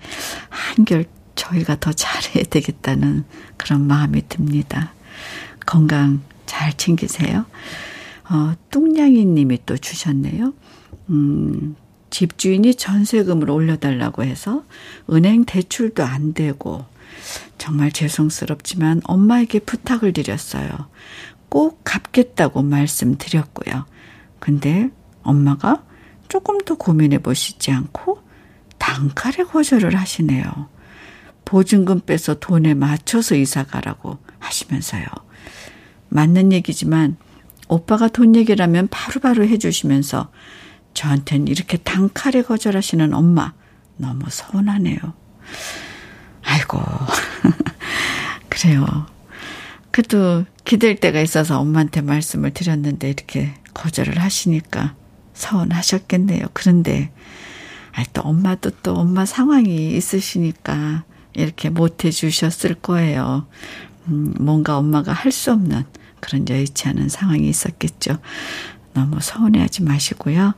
한결 0.51 1.07
저희가 1.35 1.77
더 1.81 1.93
잘해야 1.93 2.45
되겠다는 2.45 3.25
그런 3.57 3.87
마음이 3.87 4.29
듭니다. 4.29 4.93
건강 5.67 6.23
잘 6.47 6.77
챙기세요. 6.77 7.45
어, 8.31 8.55
뚱냥이 8.71 9.25
님이 9.25 9.59
또 9.67 9.77
주셨네요. 9.77 10.55
음, 11.11 11.77
집주인이 12.11 12.75
전세금을 12.77 13.51
올려달라고 13.51 14.23
해서 14.25 14.65
은행 15.11 15.45
대출도 15.45 16.03
안 16.03 16.33
되고 16.33 16.85
정말 17.59 17.91
죄송스럽지만 17.93 19.03
엄마에게 19.05 19.59
부탁을 19.59 20.13
드렸어요. 20.13 20.71
꼭 21.49 21.81
갚겠다고 21.85 22.63
말씀드렸고요. 22.63 23.87
근데 24.39 24.91
엄마가 25.23 25.85
조금 26.29 26.59
더 26.59 26.77
고민해 26.77 27.19
보시지 27.19 27.71
않고 27.71 28.21
단칼에 28.79 29.45
거절을 29.45 29.97
하시네요. 29.97 30.45
보증금 31.45 32.01
빼서 32.01 32.35
돈에 32.39 32.75
맞춰서 32.75 33.35
이사 33.37 33.65
가라고 33.65 34.19
하시면서요. 34.39 35.05
맞는 36.09 36.53
얘기지만 36.53 37.17
오빠가 37.69 38.09
돈 38.09 38.37
얘기라면 38.37 38.89
바로 38.91 39.21
바로 39.21 39.45
해주시면서 39.45 40.31
저한텐 40.95 41.49
이렇게 41.49 41.77
단칼에 41.77 42.43
거절하시는 42.43 43.13
엄마 43.13 43.53
너무 43.97 44.25
서운하네요. 44.29 44.99
아이고 46.43 46.81
그래요. 48.49 49.07
그래도 49.91 50.45
기댈 50.65 50.97
때가 50.97 51.21
있어서 51.21 51.61
엄마한테 51.61 52.01
말씀을 52.01 52.53
드렸는데 52.53 53.09
이렇게 53.09 53.55
거절을 53.75 54.19
하시니까 54.19 54.95
서운하셨겠네요. 55.35 56.47
그런데 56.53 57.11
아, 57.93 58.05
또 58.13 58.23
엄마도 58.23 58.71
또 58.83 58.95
엄마 58.95 59.25
상황이 59.25 59.97
있으시니까 59.97 61.05
이렇게 61.33 61.71
못 61.71 62.05
해주셨을 62.05 62.75
거예요. 62.77 63.47
음, 64.09 64.35
뭔가 64.41 64.79
엄마가 64.79 65.13
할 65.13 65.33
수 65.33 65.53
없는 65.53 65.85
그런 66.21 66.49
여의치 66.49 66.89
않은 66.89 67.09
상황이 67.09 67.49
있었겠죠. 67.49 68.19
너무 68.95 69.19
서운해하지 69.21 69.83
마시고요. 69.83 70.55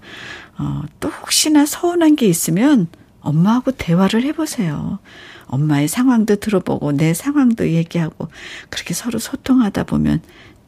어, 0.58 0.82
또 1.00 1.08
혹시나 1.08 1.66
서운한 1.66 2.16
게 2.16 2.26
있으면 2.26 2.86
엄마하고 3.20 3.72
대화를 3.72 4.22
해보세요. 4.24 4.98
엄마의 5.46 5.88
상황도 5.88 6.36
들어보고 6.36 6.92
내 6.92 7.14
상황도 7.14 7.70
얘기하고 7.70 8.28
그렇게 8.68 8.94
서로 8.94 9.18
소통하다 9.18 9.84
보면 9.84 10.20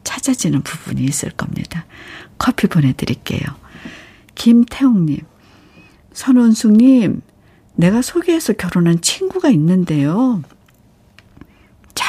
찾아지는 0.05 0.63
부분이 0.63 1.05
있을 1.05 1.31
겁니다. 1.31 1.85
커피 2.39 2.67
보내드릴게요. 2.67 3.41
김태웅님, 4.35 5.19
선원숙님, 6.13 7.21
내가 7.77 8.03
소개해서 8.03 8.55
결혼한 8.55 9.01
친구가 9.01 9.51
있는데요. 9.51 10.43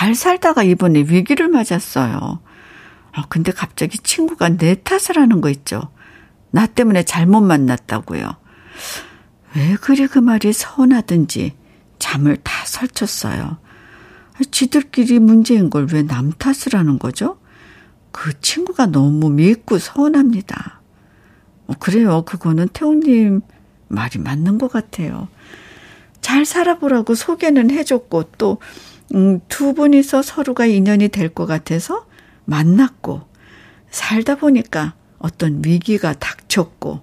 잘 0.01 0.15
살다가 0.15 0.63
이번에 0.63 1.01
위기를 1.01 1.47
맞았어요. 1.47 2.39
아, 3.11 3.23
근데 3.29 3.51
갑자기 3.51 3.99
친구가 3.99 4.57
내 4.57 4.73
탓을 4.73 5.17
하는 5.21 5.41
거 5.41 5.49
있죠. 5.51 5.79
나 6.49 6.65
때문에 6.65 7.03
잘못 7.03 7.41
만났다고요. 7.41 8.35
왜 9.55 9.75
그리 9.75 10.07
그 10.07 10.17
말이 10.17 10.53
서운하든지 10.53 11.53
잠을 11.99 12.37
다 12.37 12.65
설쳤어요. 12.65 13.59
지들끼리 14.49 15.19
문제인 15.19 15.69
걸 15.69 15.85
왜 15.85 16.01
남 16.01 16.31
탓을 16.31 16.73
하는 16.73 16.97
거죠? 16.97 17.37
그 18.11 18.39
친구가 18.41 18.87
너무 18.87 19.29
밉고 19.29 19.77
서운합니다. 19.77 20.81
어, 21.67 21.73
그래요. 21.79 22.23
그거는 22.25 22.69
태웅님 22.69 23.41
말이 23.87 24.17
맞는 24.17 24.57
것 24.57 24.71
같아요. 24.71 25.27
잘 26.21 26.43
살아보라고 26.45 27.13
소개는 27.13 27.69
해줬고 27.69 28.31
또, 28.39 28.57
음, 29.13 29.39
두 29.47 29.73
분이서 29.73 30.21
서로가 30.21 30.65
인연이 30.65 31.07
될 31.09 31.29
것 31.29 31.45
같아서 31.45 32.05
만났고 32.45 33.21
살다 33.89 34.35
보니까 34.35 34.95
어떤 35.19 35.61
위기가 35.63 36.13
닥쳤고 36.13 37.01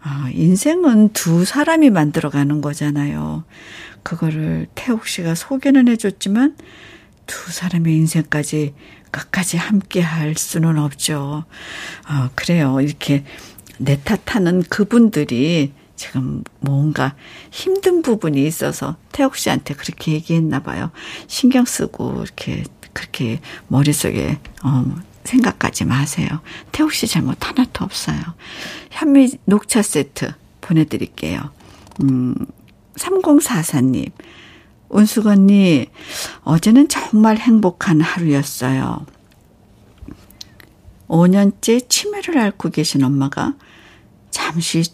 아, 0.00 0.28
인생은 0.32 1.10
두 1.14 1.44
사람이 1.44 1.90
만들어가는 1.90 2.60
거잖아요. 2.60 3.44
그거를 4.02 4.66
태옥 4.74 5.06
씨가 5.06 5.34
소개는 5.34 5.88
해줬지만 5.88 6.56
두 7.26 7.50
사람의 7.50 7.96
인생까지 7.96 8.74
끝까지 9.10 9.56
함께 9.56 10.02
할 10.02 10.34
수는 10.36 10.78
없죠. 10.78 11.44
어, 12.08 12.30
그래요. 12.34 12.80
이렇게 12.82 13.24
내 13.78 13.98
탓하는 14.04 14.62
그분들이 14.64 15.72
지금 15.96 16.42
뭔가 16.60 17.14
힘든 17.50 18.02
부분이 18.02 18.44
있어서 18.46 18.96
태옥 19.12 19.36
씨한테 19.36 19.74
그렇게 19.74 20.12
얘기했나 20.12 20.60
봐요. 20.60 20.90
신경 21.26 21.64
쓰고 21.64 22.22
이렇게 22.22 22.64
그렇게 22.92 23.40
머릿속에 23.68 24.38
어, 24.62 24.84
생각하지 25.24 25.84
마세요. 25.84 26.28
태옥 26.72 26.92
씨 26.92 27.06
잘못 27.06 27.46
하나도 27.46 27.84
없어요. 27.84 28.20
현미 28.90 29.38
녹차 29.44 29.82
세트 29.82 30.32
보내 30.60 30.84
드릴게요. 30.84 31.50
음, 32.02 32.34
3044님. 32.96 34.10
운숙 34.88 35.26
언니, 35.26 35.86
어제는 36.42 36.88
정말 36.88 37.36
행복한 37.36 38.00
하루였어요. 38.00 39.04
5년째 41.08 41.88
치매를 41.88 42.38
앓고 42.38 42.70
계신 42.70 43.02
엄마가 43.02 43.54
잠시 44.30 44.84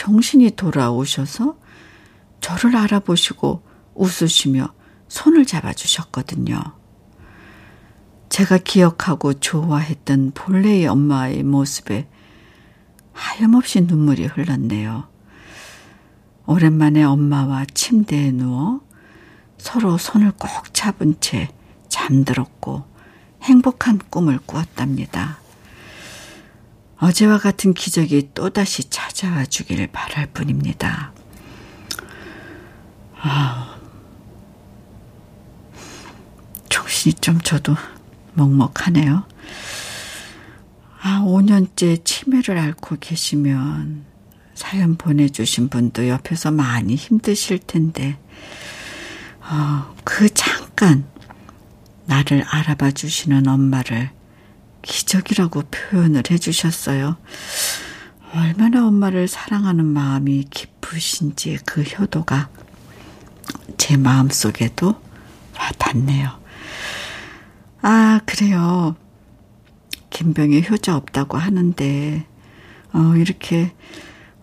정신이 0.00 0.52
돌아오셔서 0.52 1.58
저를 2.40 2.74
알아보시고 2.74 3.62
웃으시며 3.94 4.72
손을 5.08 5.44
잡아주셨거든요. 5.44 6.58
제가 8.30 8.56
기억하고 8.56 9.34
좋아했던 9.34 10.30
본래의 10.34 10.86
엄마의 10.86 11.42
모습에 11.42 12.08
하염없이 13.12 13.82
눈물이 13.82 14.24
흘렀네요. 14.24 15.06
오랜만에 16.46 17.02
엄마와 17.02 17.66
침대에 17.66 18.30
누워 18.30 18.80
서로 19.58 19.98
손을 19.98 20.32
꼭 20.32 20.72
잡은 20.72 21.16
채 21.20 21.50
잠들었고 21.90 22.84
행복한 23.42 23.98
꿈을 24.08 24.38
꾸었답니다. 24.46 25.39
어제와 27.00 27.38
같은 27.38 27.72
기적이 27.72 28.30
또다시 28.34 28.90
찾아와 28.90 29.46
주기를 29.46 29.86
바랄 29.86 30.26
뿐입니다. 30.26 31.12
아, 33.16 33.78
정신이 36.68 37.14
좀 37.14 37.40
저도 37.40 37.74
먹먹하네요. 38.34 39.24
아, 41.02 41.22
5년째 41.24 42.04
치매를 42.04 42.58
앓고 42.58 42.96
계시면 43.00 44.04
사연 44.54 44.96
보내주신 44.96 45.70
분도 45.70 46.06
옆에서 46.06 46.50
많이 46.50 46.96
힘드실 46.96 47.60
텐데, 47.60 48.18
어, 49.40 49.94
그 50.04 50.28
잠깐 50.28 51.06
나를 52.04 52.44
알아봐 52.46 52.90
주시는 52.90 53.48
엄마를 53.48 54.10
기적이라고 54.82 55.62
표현을 55.70 56.22
해주셨어요. 56.30 57.16
얼마나 58.34 58.86
엄마를 58.86 59.28
사랑하는 59.28 59.84
마음이 59.84 60.44
깊으신지 60.50 61.58
그 61.64 61.82
효도가 61.82 62.48
제 63.76 63.96
마음 63.96 64.28
속에도 64.28 65.00
와닿네요. 65.58 66.30
아, 67.82 68.20
그래요. 68.26 68.94
김병희 70.10 70.66
효자 70.68 70.96
없다고 70.96 71.38
하는데, 71.38 72.26
어, 72.92 73.14
이렇게 73.16 73.72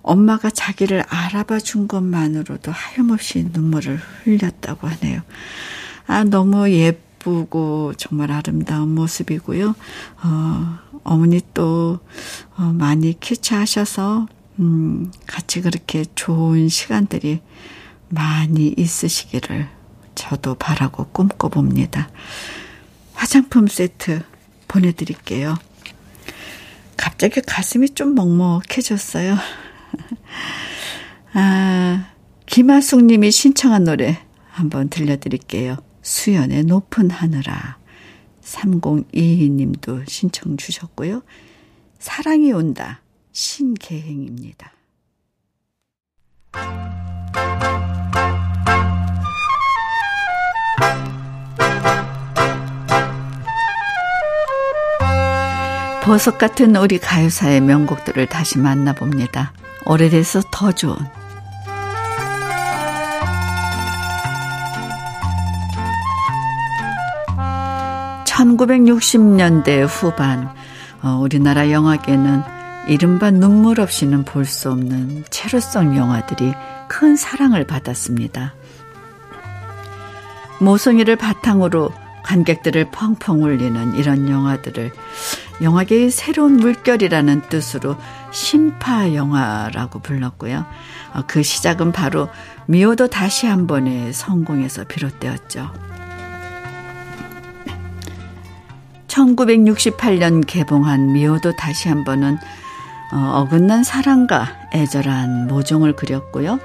엄마가 0.02 0.50
자기를 0.50 1.04
알아봐 1.08 1.60
준 1.60 1.88
것만으로도 1.88 2.72
하염없이 2.72 3.50
눈물을 3.52 4.00
흘렸다고 4.24 4.88
하네요. 4.88 5.22
아, 6.08 6.24
너무 6.24 6.70
예 6.72 7.00
쁘고 7.20 7.93
정말 7.97 8.32
아름다운 8.32 8.93
모습이고요. 8.95 9.76
어, 10.24 10.80
어머니 11.03 11.41
또, 11.53 11.99
어, 12.57 12.63
많이 12.74 13.20
퀴치하셔서, 13.20 14.28
음, 14.59 15.11
같이 15.26 15.61
그렇게 15.61 16.05
좋은 16.15 16.70
시간들이 16.70 17.41
많이 18.09 18.74
있으시기를 18.78 19.70
저도 20.15 20.55
바라고 20.55 21.07
꿈꿔봅니다. 21.11 22.09
화장품 23.13 23.68
세트 23.68 24.24
보내드릴게요. 24.68 25.55
갑자기 26.95 27.41
가슴이 27.41 27.89
좀 27.89 28.15
먹먹해졌어요. 28.15 29.38
아, 31.34 32.07
김하숙 32.47 33.03
님이 33.03 33.32
신청한 33.32 33.84
노래 33.84 34.20
한번 34.49 34.89
들려드릴게요. 34.89 35.78
수연의 36.08 36.64
높은 36.64 37.12
하늘아. 37.12 37.78
3022 38.39 39.49
님도 39.49 40.05
신청 40.08 40.55
주셨고요. 40.55 41.22
사랑이 41.99 42.53
온다. 42.53 43.01
신계행입니다. 43.34 44.72
보석 56.05 56.38
같은 56.38 56.74
우리 56.78 56.99
가요사의 56.99 57.60
명곡들을 57.60 58.28
다시 58.28 58.60
만나봅니다. 58.60 59.51
오래돼서 59.86 60.41
더 60.53 60.72
좋은 60.72 60.95
1960년대 68.38 69.88
후반 69.88 70.54
어, 71.02 71.18
우리나라 71.20 71.72
영화계는 71.72 72.44
이른바 72.88 73.32
눈물 73.32 73.80
없이는 73.80 74.24
볼 74.26 74.46
수 74.46 74.72
없는 74.72 75.26
체로성 75.30 75.98
영화들이 75.98 76.54
큰 76.88 77.16
사랑을 77.16 77.66
받았습니다. 77.66 78.54
모성이를 80.60 81.16
바탕으로 81.16 81.92
관객들을 82.24 82.92
펑펑 82.92 83.44
울리는 83.44 83.96
이런 83.96 84.30
영화들을 84.30 84.92
영화계의 85.62 86.12
새로운 86.12 86.58
물결이라는 86.58 87.50
뜻으로 87.50 87.96
심파 88.32 89.16
영화라고 89.16 90.00
불렀고요. 90.00 90.66
어, 91.14 91.24
그 91.26 91.42
시작은 91.42 91.92
바로 91.92 92.30
미오도 92.68 93.08
다시 93.08 93.48
한 93.48 93.66
번의 93.66 94.14
성공에서 94.14 94.84
비롯되었죠. 94.84 95.87
1968년 99.18 100.45
개봉한 100.45 101.13
미오도 101.13 101.55
다시 101.55 101.89
한 101.89 102.03
번은 102.03 102.38
어, 103.11 103.47
긋난 103.49 103.84
사랑과 103.84 104.47
애절한 104.74 105.47
모종을 105.47 105.95
그렸고요. 105.95 106.59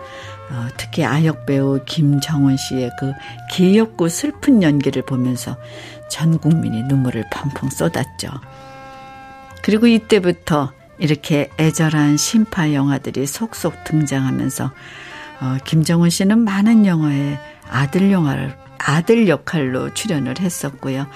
어, 0.50 0.68
특히 0.76 1.05
아역 1.05 1.46
배우 1.46 1.80
김정은 1.86 2.57
씨의 2.57 2.90
그 2.98 3.12
귀엽고 3.53 4.09
슬픈 4.09 4.62
연기를 4.62 5.03
보면서 5.03 5.57
전 6.11 6.38
국민이 6.38 6.82
눈물을 6.82 7.24
펑펑 7.30 7.70
쏟았죠. 7.70 8.28
그리고 9.62 9.86
이때부터 9.86 10.72
이렇게 10.98 11.48
애절한 11.59 12.16
심파 12.16 12.74
영화들이 12.74 13.26
속속 13.26 13.84
등장하면서 13.84 14.70
어, 15.40 15.57
김정은 15.64 16.11
씨는 16.11 16.40
많은 16.40 16.84
영화에 16.84 17.38
아들 17.70 18.12
영화를 18.12 18.57
아들 18.78 19.28
역할로 19.28 19.94
출연을 19.94 20.40
했었고요. 20.40 21.07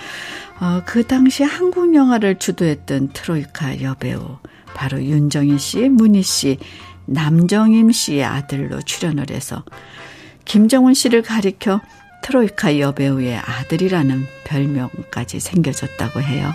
어, 0.59 0.83
그 0.87 1.07
당시 1.07 1.43
한국 1.43 1.95
영화를 1.95 2.39
주도했던 2.39 3.11
트로이카 3.13 3.83
여배우 3.83 4.39
바로 4.75 5.03
윤정희 5.03 5.59
씨, 5.59 5.89
문희 5.89 6.23
씨, 6.23 6.59
남정임 7.07 7.93
씨의 7.93 8.25
아들로 8.25 8.81
출연을 8.83 9.31
해서 9.31 9.65
김정은 10.45 10.95
씨를 10.95 11.23
가리켜 11.23 11.81
트로이카 12.23 12.79
여배우의 12.79 13.37
아들이라는 13.37 14.27
별명까지 14.45 15.41
생겨졌다고 15.41 16.21
해요. 16.23 16.53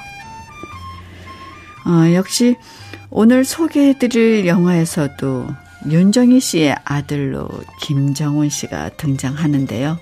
어, 1.85 2.13
역시 2.13 2.55
오늘 3.09 3.45
소개해드릴 3.45 4.47
영화에서도 4.47 5.47
윤정희 5.89 6.39
씨의 6.39 6.75
아들로 6.83 7.49
김정은 7.81 8.49
씨가 8.49 8.89
등장하는데요. 8.97 9.97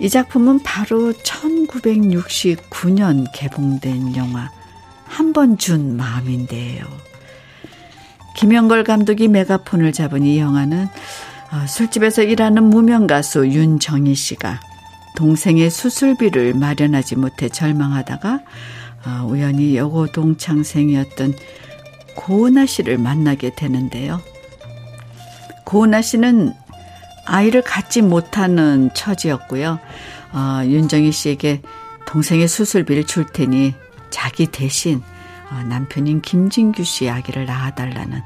이 0.00 0.08
작품은 0.08 0.62
바로 0.62 1.12
1969년 1.12 3.26
개봉된 3.34 4.14
영화 4.16 4.50
한 5.06 5.32
번 5.32 5.56
준 5.58 5.96
마음인데요. 5.96 6.84
김영걸 8.36 8.84
감독이 8.84 9.26
메가폰을 9.28 9.92
잡은 9.92 10.24
이 10.24 10.38
영화는 10.38 10.84
어, 10.84 11.66
술집에서 11.66 12.22
일하는 12.22 12.64
무명 12.64 13.06
가수 13.06 13.46
윤정희 13.48 14.14
씨가 14.14 14.60
동생의 15.16 15.70
수술비를 15.70 16.54
마련하지 16.54 17.16
못해 17.16 17.48
절망하다가 17.48 18.40
어, 19.06 19.26
우연히 19.26 19.76
여고 19.76 20.06
동창생이었던 20.06 21.34
고은아 22.14 22.66
씨를 22.66 22.98
만나게 22.98 23.54
되는데요. 23.56 24.20
고은아 25.64 26.02
씨는 26.02 26.52
아이를 27.28 27.62
갖지 27.62 28.02
못하는 28.02 28.90
처지였고요. 28.94 29.78
어, 30.32 30.60
윤정희 30.64 31.12
씨에게 31.12 31.62
동생의 32.06 32.48
수술비를 32.48 33.04
줄 33.04 33.26
테니 33.26 33.74
자기 34.10 34.46
대신 34.46 35.02
어, 35.50 35.62
남편인 35.68 36.20
김진규 36.22 36.84
씨 36.84 37.08
아기를 37.08 37.46
낳아달라는 37.46 38.22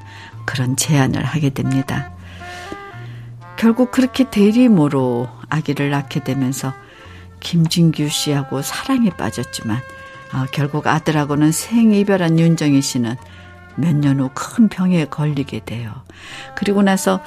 그런 0.47 0.77
제안을 0.77 1.25
하게 1.25 1.51
됩니다. 1.51 2.13
결국 3.57 3.91
그렇게 3.93 4.29
대리모로 4.29 5.29
아기를 5.49 5.91
낳게 5.91 6.25
되면서 6.25 6.73
김진규 7.41 8.09
씨하고 8.09 8.63
사랑에 8.63 9.11
빠졌지만 9.11 9.79
어, 10.35 10.47
결국 10.53 10.87
아들하고는 10.87 11.53
생이별한 11.53 12.39
윤정희 12.39 12.81
씨는 12.83 13.17
몇 13.77 13.95
년 13.97 14.21
후 14.21 14.29
큰 14.35 14.69
병에 14.69 15.07
걸리게 15.07 15.61
돼요. 15.65 15.93
그리고 16.55 16.83
나서 16.83 17.23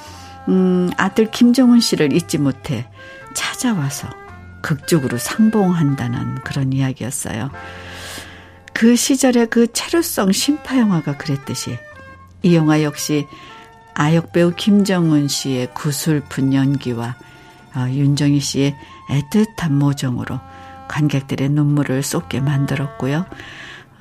음, 0.48 0.90
아들 0.98 1.32
김정은 1.32 1.80
씨를 1.80 2.14
잊지 2.14 2.38
못해 2.38 2.88
찾아와서 3.34 4.10
극적으로 4.62 5.18
상봉한다는 5.18 6.36
그런 6.44 6.74
이야기였어요. 6.74 7.52
그 8.74 8.96
시절의 8.96 9.48
그 9.50 9.72
체류성 9.72 10.32
심파 10.32 10.78
영화가 10.78 11.18
그랬듯이 11.18 11.78
이 12.44 12.56
영화 12.56 12.84
역시 12.84 13.26
아역 13.94 14.34
배우 14.34 14.52
김정은 14.54 15.28
씨의 15.28 15.74
구슬픈 15.74 16.54
연기와 16.54 17.16
어, 17.76 17.88
윤정희 17.90 18.40
씨의 18.40 18.76
애틋한 19.10 19.72
모정으로 19.72 20.40
관객들의 20.88 21.50
눈물을 21.50 22.04
쏟게 22.04 22.42
만들었고요. 22.42 23.26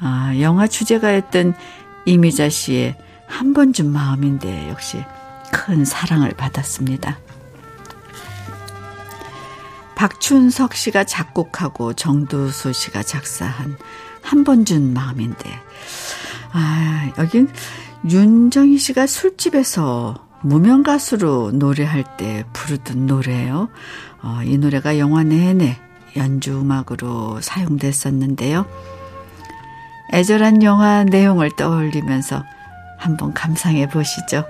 어, 0.00 0.40
영화 0.40 0.66
주제가였던 0.66 1.54
이미자 2.06 2.48
씨의 2.48 2.96
한번준 3.26 3.90
마음인데 3.92 4.68
역시 4.68 5.02
큰 5.54 5.84
사랑을 5.84 6.30
받았습니다. 6.30 7.18
박춘석 9.94 10.74
씨가 10.74 11.04
작곡하고 11.04 11.92
정두수 11.94 12.72
씨가 12.72 13.02
작사한 13.04 13.78
한 14.22 14.42
번 14.44 14.64
준 14.64 14.92
마음인데 14.92 15.48
아 16.52 17.10
여긴 17.18 17.48
윤정희 18.08 18.78
씨가 18.78 19.06
술집에서 19.06 20.26
무명 20.42 20.82
가수로 20.82 21.52
노래할 21.52 22.04
때 22.18 22.44
부르던 22.52 23.06
노래예요. 23.06 23.68
어, 24.22 24.40
이 24.44 24.58
노래가 24.58 24.98
영화 24.98 25.22
내내 25.22 25.78
연주 26.16 26.58
음악으로 26.60 27.40
사용됐었는데요. 27.40 28.66
애절한 30.12 30.62
영화 30.62 31.04
내용을 31.04 31.50
떠올리면서 31.56 32.42
한번 32.98 33.32
감상해 33.32 33.88
보시죠. 33.88 34.44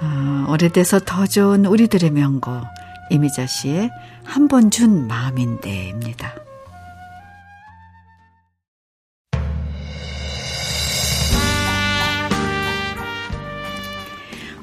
어, 0.00 0.46
오래돼서 0.50 0.98
더 1.00 1.26
좋은 1.26 1.64
우리들의 1.66 2.10
명곡 2.10 2.64
이미자 3.10 3.46
씨의 3.46 3.90
한 4.24 4.48
번 4.48 4.70
준 4.70 5.06
마음인데입니다. 5.06 6.34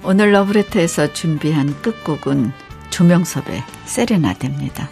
오늘 0.03 0.31
러브레터에서 0.33 1.13
준비한 1.13 1.81
끝곡은 1.81 2.51
조명섭의 2.89 3.63
세레나데입니다. 3.85 4.89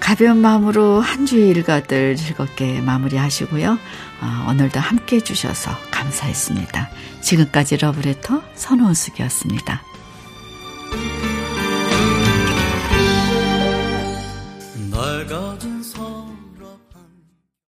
가벼운 0.00 0.38
마음으로 0.38 1.00
한 1.00 1.26
주의 1.26 1.48
일과들 1.50 2.16
즐겁게 2.16 2.80
마무리하시고요. 2.80 3.78
어, 4.20 4.46
오늘도 4.50 4.80
함께 4.80 5.16
해주셔서 5.16 5.70
감사했습니다. 5.90 6.90
지금까지 7.20 7.76
러브레터 7.76 8.42
선호숙이었습니다. 8.54 9.82
널 14.90 15.26